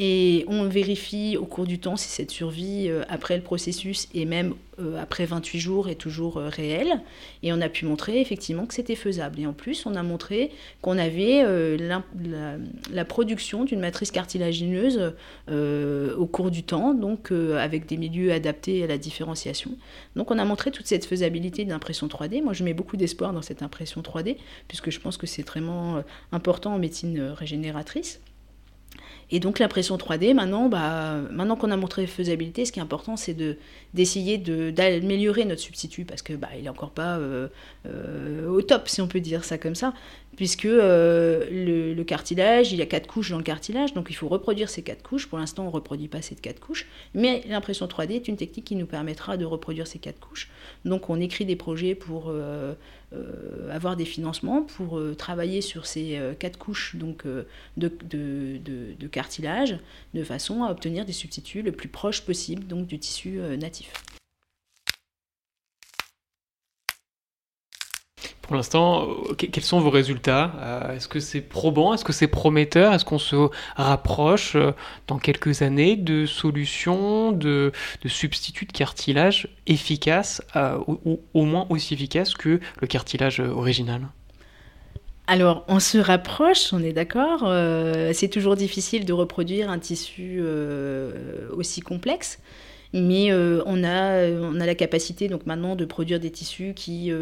et 0.00 0.44
on 0.46 0.68
vérifie 0.68 1.36
au 1.36 1.44
cours 1.44 1.66
du 1.66 1.80
temps 1.80 1.96
si 1.96 2.08
cette 2.08 2.30
survie 2.30 2.86
euh, 2.88 3.02
après 3.08 3.36
le 3.36 3.42
processus 3.42 4.06
et 4.14 4.26
même 4.26 4.54
euh, 4.78 4.96
après 5.02 5.26
28 5.26 5.58
jours 5.58 5.88
est 5.88 5.96
toujours 5.96 6.36
euh, 6.36 6.48
réelle. 6.48 7.00
Et 7.42 7.52
on 7.52 7.60
a 7.60 7.68
pu 7.68 7.84
montrer 7.84 8.20
effectivement 8.20 8.66
que 8.66 8.74
c'était 8.74 8.94
faisable. 8.94 9.40
Et 9.40 9.46
en 9.46 9.52
plus, 9.52 9.86
on 9.86 9.96
a 9.96 10.04
montré 10.04 10.52
qu'on 10.82 10.98
avait 10.98 11.42
la, 11.78 13.04
production 13.04 13.64
d'une 13.64 13.80
matrice 13.80 14.12
cartilagineuse 14.12 15.14
au 15.48 16.26
cours 16.26 16.52
du 16.52 16.62
temps, 16.62 16.94
donc 16.94 17.32
avec 17.32 17.86
des 17.86 17.96
milieux 17.96 18.32
adaptés 18.32 18.84
à 18.84 18.86
la 18.86 18.98
différenciation. 18.98 19.72
Donc 20.14 20.30
on 20.30 20.38
a 20.38 20.44
montré 20.44 20.70
toute 20.70 20.86
cette 20.86 21.06
faisabilité 21.06 21.64
d'impression 21.64 22.06
3D. 22.06 22.42
Moi, 22.42 22.52
je 22.52 22.62
mets 22.62 22.74
beaucoup 22.74 22.96
d'espoir 22.96 23.32
dans 23.32 23.42
cette 23.42 23.62
impression 23.62 24.00
3D, 24.00 24.36
puisque 24.68 24.90
je 24.90 25.00
pense 25.00 25.16
que 25.16 25.26
c'est 25.26 25.42
vraiment 25.42 26.02
important 26.30 26.74
en 26.74 26.78
médecine 26.78 27.20
régénératrice. 27.36 28.20
Et 29.30 29.40
donc 29.40 29.58
l'impression 29.58 29.96
3D, 29.96 30.32
maintenant, 30.34 30.68
bah, 30.68 31.16
maintenant 31.30 31.56
qu'on 31.56 31.70
a 31.70 31.76
montré 31.76 32.06
faisabilité, 32.06 32.64
ce 32.64 32.72
qui 32.72 32.78
est 32.78 32.82
important, 32.82 33.16
c'est 33.16 33.34
de, 33.34 33.58
d'essayer 33.94 34.38
d'améliorer 34.38 35.44
notre 35.44 35.60
substitut, 35.60 36.04
parce 36.04 36.22
que 36.22 36.32
bah, 36.32 36.48
n'est 36.60 36.68
encore 36.68 36.90
pas 36.90 37.18
euh, 37.18 37.48
euh, 37.86 38.48
au 38.48 38.62
top, 38.62 38.88
si 38.88 39.00
on 39.00 39.08
peut 39.08 39.20
dire 39.20 39.44
ça 39.44 39.58
comme 39.58 39.74
ça, 39.74 39.92
puisque 40.36 40.66
euh, 40.66 41.94
le, 41.94 42.02
cartilage, 42.04 42.72
il 42.72 42.78
y 42.78 42.82
a 42.82 42.86
quatre 42.86 43.06
couches 43.06 43.30
dans 43.30 43.38
le 43.38 43.42
cartilage, 43.42 43.92
donc 43.92 44.06
il 44.08 44.14
faut 44.14 44.28
reproduire 44.28 44.70
ces 44.70 44.82
quatre 44.82 45.02
couches. 45.02 45.26
Pour 45.26 45.38
l'instant, 45.38 45.64
on 45.64 45.66
ne 45.66 45.72
reproduit 45.72 46.08
pas 46.08 46.22
ces 46.22 46.34
quatre 46.34 46.60
couches, 46.60 46.86
mais 47.12 47.42
l'impression 47.48 47.86
3D 47.86 48.12
est 48.12 48.28
une 48.28 48.36
technique 48.36 48.64
qui 48.64 48.76
nous 48.76 48.86
permettra 48.86 49.36
de 49.36 49.44
reproduire 49.44 49.86
ces 49.86 49.98
quatre 49.98 50.20
couches. 50.20 50.48
Donc 50.84 51.10
on 51.10 51.20
écrit 51.20 51.44
des 51.44 51.56
projets 51.56 51.94
pour 51.94 52.32
avoir 53.70 53.96
des 53.96 54.04
financements 54.04 54.62
pour 54.62 55.00
travailler 55.16 55.60
sur 55.60 55.86
ces 55.86 56.18
quatre 56.38 56.58
couches 56.58 56.94
donc, 56.96 57.24
de, 57.26 57.46
de, 57.76 58.58
de, 58.98 59.06
de 60.14 60.24
façon 60.24 60.62
à 60.62 60.70
obtenir 60.70 61.04
des 61.04 61.12
substituts 61.12 61.62
le 61.62 61.72
plus 61.72 61.88
proches 61.88 62.22
possible 62.22 62.64
du 62.86 62.98
tissu 62.98 63.40
natif. 63.58 63.92
Pour 68.48 68.56
l'instant, 68.56 69.06
euh, 69.06 69.34
quels 69.34 69.62
sont 69.62 69.78
vos 69.78 69.90
résultats 69.90 70.54
euh, 70.56 70.96
Est-ce 70.96 71.06
que 71.06 71.20
c'est 71.20 71.42
probant 71.42 71.92
Est-ce 71.92 72.04
que 72.04 72.14
c'est 72.14 72.28
prometteur 72.28 72.94
Est-ce 72.94 73.04
qu'on 73.04 73.18
se 73.18 73.50
rapproche 73.76 74.56
euh, 74.56 74.72
dans 75.06 75.18
quelques 75.18 75.60
années 75.60 75.96
de 75.96 76.24
solutions, 76.24 77.30
de, 77.32 77.72
substituts 78.06 78.64
de 78.64 78.72
cartilage 78.72 79.48
efficaces, 79.66 80.40
ou 80.86 81.20
au 81.34 81.44
moins 81.44 81.66
aussi 81.68 81.92
efficaces 81.92 82.34
que 82.34 82.58
le 82.80 82.86
cartilage 82.86 83.40
original? 83.40 84.08
Alors, 85.30 85.64
on 85.68 85.78
se 85.78 85.98
rapproche, 85.98 86.72
on 86.72 86.82
est 86.82 86.94
d'accord. 86.94 87.40
c'est 88.14 88.28
toujours 88.28 88.56
difficile 88.56 89.04
de 89.04 89.12
reproduire 89.12 89.70
un 89.70 89.78
tissu 89.78 90.42
aussi 91.50 91.82
complexe. 91.82 92.38
Mais 92.94 93.30
on, 93.32 93.84
a, 93.84 94.26
on 94.30 94.58
a 94.58 94.66
la 94.66 94.74
capacité 94.74 95.28
donc 95.28 95.44
maintenant 95.44 95.76
de 95.76 95.84
produire 95.84 96.18
des 96.18 96.30
tissus 96.30 96.72
qui 96.74 97.12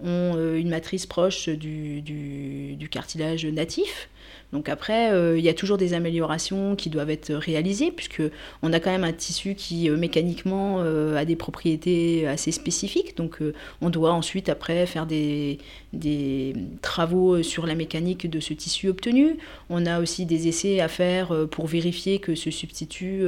ont 0.00 0.36
euh, 0.36 0.56
une 0.56 0.68
matrice 0.68 1.06
proche 1.06 1.48
du, 1.48 2.88
cartilage 2.90 3.46
natif. 3.46 4.08
Donc 4.52 4.68
après, 4.68 5.12
euh, 5.12 5.38
il 5.38 5.44
y 5.44 5.48
a 5.48 5.54
toujours 5.54 5.76
des 5.76 5.94
améliorations 5.94 6.74
qui 6.76 6.90
doivent 6.90 7.10
être 7.10 7.32
réalisées, 7.34 7.90
puisque 7.90 8.22
on 8.62 8.72
a 8.72 8.80
quand 8.80 8.90
même 8.90 9.04
un 9.04 9.12
tissu 9.12 9.54
qui 9.54 9.90
euh, 9.90 9.96
mécaniquement 9.96 10.80
a 10.80 11.24
des 11.24 11.36
propriétés 11.36 12.26
assez 12.26 12.52
spécifiques. 12.52 13.16
Donc 13.16 13.38
on 13.80 13.90
doit 13.90 14.12
ensuite 14.12 14.48
après 14.48 14.86
faire 14.86 15.06
des, 15.06 15.58
des, 15.92 16.54
travaux 16.82 17.42
sur 17.42 17.66
la 17.66 17.74
mécanique 17.74 18.28
de 18.28 18.40
ce 18.40 18.54
tissu 18.54 18.88
obtenu. 18.88 19.36
On 19.70 19.86
a 19.86 20.00
aussi 20.00 20.26
des 20.26 20.48
essais 20.48 20.80
à 20.80 20.88
faire 20.88 21.34
pour 21.50 21.66
vérifier 21.66 22.18
que 22.18 22.34
ce 22.34 22.50
substitut 22.50 23.24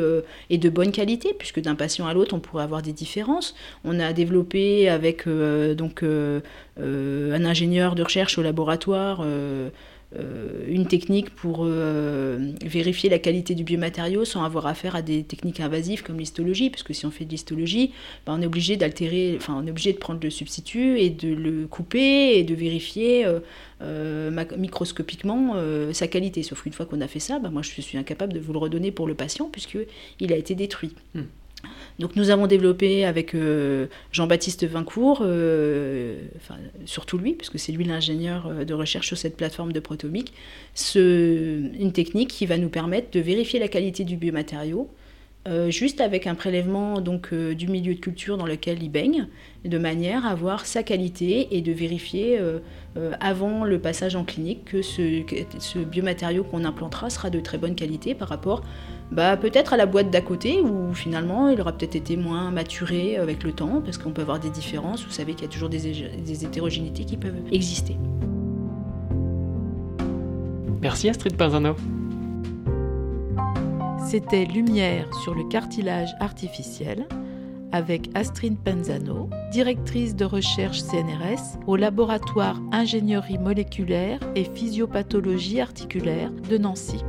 est 0.48 0.58
de 0.58 0.70
bonne 0.70 0.92
qualité, 0.92 1.34
puisque 1.36 1.60
d'un 1.60 1.74
patient 1.74 2.06
à 2.06 2.14
l'autre, 2.14 2.34
on 2.34 2.40
pourrait 2.40 2.64
avoir 2.64 2.82
des 2.82 2.92
différences. 2.92 3.54
On 3.84 4.00
a 4.00 4.12
développé 4.12 4.88
avec 4.88 5.26
donc 5.28 6.02
euh, 6.80 7.34
un 7.34 7.44
ingénieur 7.44 7.94
de 7.94 8.02
recherche 8.02 8.38
au 8.38 8.42
laboratoire, 8.42 9.20
euh, 9.22 9.24
euh, 9.26 9.70
une 10.12 10.86
technique 10.86 11.30
pour 11.30 11.60
euh, 11.62 12.52
vérifier 12.64 13.08
la 13.08 13.18
qualité 13.18 13.54
du 13.54 13.62
biomatériau 13.62 14.24
sans 14.24 14.42
avoir 14.42 14.66
affaire 14.66 14.96
à 14.96 15.02
des 15.02 15.22
techniques 15.22 15.60
invasives 15.60 16.02
comme 16.02 16.18
l'histologie, 16.18 16.68
parce 16.68 16.82
que 16.82 16.92
si 16.92 17.06
on 17.06 17.10
fait 17.10 17.24
de 17.24 17.30
l'histologie, 17.30 17.92
ben, 18.26 18.36
on 18.36 18.42
est 18.42 18.46
obligé 18.46 18.76
d'altérer, 18.76 19.38
on 19.48 19.66
est 19.66 19.92
de 19.92 19.98
prendre 19.98 20.20
le 20.22 20.30
substitut 20.30 20.98
et 20.98 21.10
de 21.10 21.32
le 21.32 21.66
couper 21.66 22.38
et 22.38 22.44
de 22.44 22.54
vérifier 22.54 23.24
euh, 23.82 24.46
microscopiquement 24.56 25.54
sa 25.92 26.08
qualité. 26.08 26.42
Sauf 26.42 26.62
qu'une 26.62 26.72
fois 26.72 26.86
qu'on 26.86 27.00
a 27.00 27.08
fait 27.08 27.20
ça, 27.20 27.38
ben, 27.38 27.50
moi 27.50 27.62
je 27.62 27.80
suis 27.80 27.98
incapable 27.98 28.32
de 28.32 28.40
vous 28.40 28.52
le 28.52 28.58
redonner 28.58 28.90
pour 28.90 29.06
le 29.06 29.14
patient 29.14 29.48
puisqu'il 29.50 30.32
a 30.32 30.36
été 30.36 30.54
détruit. 30.54 30.94
Hmm. 31.14 31.22
Donc 32.00 32.16
nous 32.16 32.30
avons 32.30 32.46
développé 32.46 33.04
avec 33.04 33.34
euh, 33.34 33.86
Jean-Baptiste 34.10 34.66
Vincourt, 34.66 35.20
euh, 35.20 36.18
surtout 36.86 37.18
lui, 37.18 37.34
parce 37.34 37.50
que 37.50 37.58
c'est 37.58 37.72
lui 37.72 37.84
l'ingénieur 37.84 38.46
euh, 38.46 38.64
de 38.64 38.72
recherche 38.72 39.06
sur 39.06 39.18
cette 39.18 39.36
plateforme 39.36 39.72
de 39.72 39.80
protomique, 39.80 40.32
une 40.96 41.92
technique 41.92 42.28
qui 42.28 42.46
va 42.46 42.56
nous 42.56 42.70
permettre 42.70 43.10
de 43.10 43.20
vérifier 43.20 43.60
la 43.60 43.68
qualité 43.68 44.04
du 44.04 44.16
biomatériau, 44.16 44.88
juste 45.68 46.00
avec 46.00 46.26
un 46.26 46.34
prélèvement 46.34 47.00
donc, 47.00 47.34
du 47.34 47.66
milieu 47.66 47.94
de 47.94 48.00
culture 48.00 48.38
dans 48.38 48.46
lequel 48.46 48.82
il 48.82 48.90
baigne, 48.90 49.26
de 49.64 49.78
manière 49.78 50.26
à 50.26 50.34
voir 50.34 50.64
sa 50.64 50.82
qualité 50.82 51.48
et 51.56 51.60
de 51.60 51.72
vérifier 51.72 52.38
avant 53.20 53.64
le 53.64 53.78
passage 53.78 54.16
en 54.16 54.24
clinique 54.24 54.66
que 54.66 54.82
ce, 54.82 55.22
ce 55.58 55.78
biomatériau 55.78 56.44
qu'on 56.44 56.64
implantera 56.64 57.10
sera 57.10 57.30
de 57.30 57.40
très 57.40 57.58
bonne 57.58 57.74
qualité 57.74 58.14
par 58.14 58.28
rapport 58.28 58.62
bah, 59.10 59.36
peut-être 59.36 59.72
à 59.72 59.76
la 59.76 59.86
boîte 59.86 60.10
d'à 60.10 60.20
côté 60.20 60.60
où 60.60 60.94
finalement 60.94 61.48
il 61.48 61.60
aura 61.60 61.72
peut-être 61.72 61.96
été 61.96 62.16
moins 62.16 62.50
maturé 62.50 63.16
avec 63.16 63.42
le 63.42 63.52
temps 63.52 63.82
parce 63.84 63.98
qu'on 63.98 64.12
peut 64.12 64.22
avoir 64.22 64.38
des 64.38 64.50
différences. 64.50 65.04
Vous 65.04 65.10
savez 65.10 65.34
qu'il 65.34 65.42
y 65.42 65.48
a 65.48 65.52
toujours 65.52 65.68
des, 65.68 65.78
des 65.78 66.44
hétérogénéités 66.44 67.04
qui 67.04 67.16
peuvent 67.16 67.34
exister. 67.50 67.96
Merci 70.80 71.08
Astrid 71.08 71.36
Panzano. 71.36 71.74
C'était 74.06 74.44
Lumière 74.44 75.12
sur 75.22 75.34
le 75.34 75.44
cartilage 75.44 76.10
artificiel 76.20 77.06
avec 77.72 78.10
Astrid 78.14 78.56
Penzano, 78.58 79.30
directrice 79.52 80.16
de 80.16 80.24
recherche 80.24 80.82
CNRS 80.82 81.60
au 81.66 81.76
laboratoire 81.76 82.60
ingénierie 82.72 83.38
moléculaire 83.38 84.18
et 84.34 84.44
physiopathologie 84.44 85.60
articulaire 85.60 86.32
de 86.48 86.58
Nancy. 86.58 87.04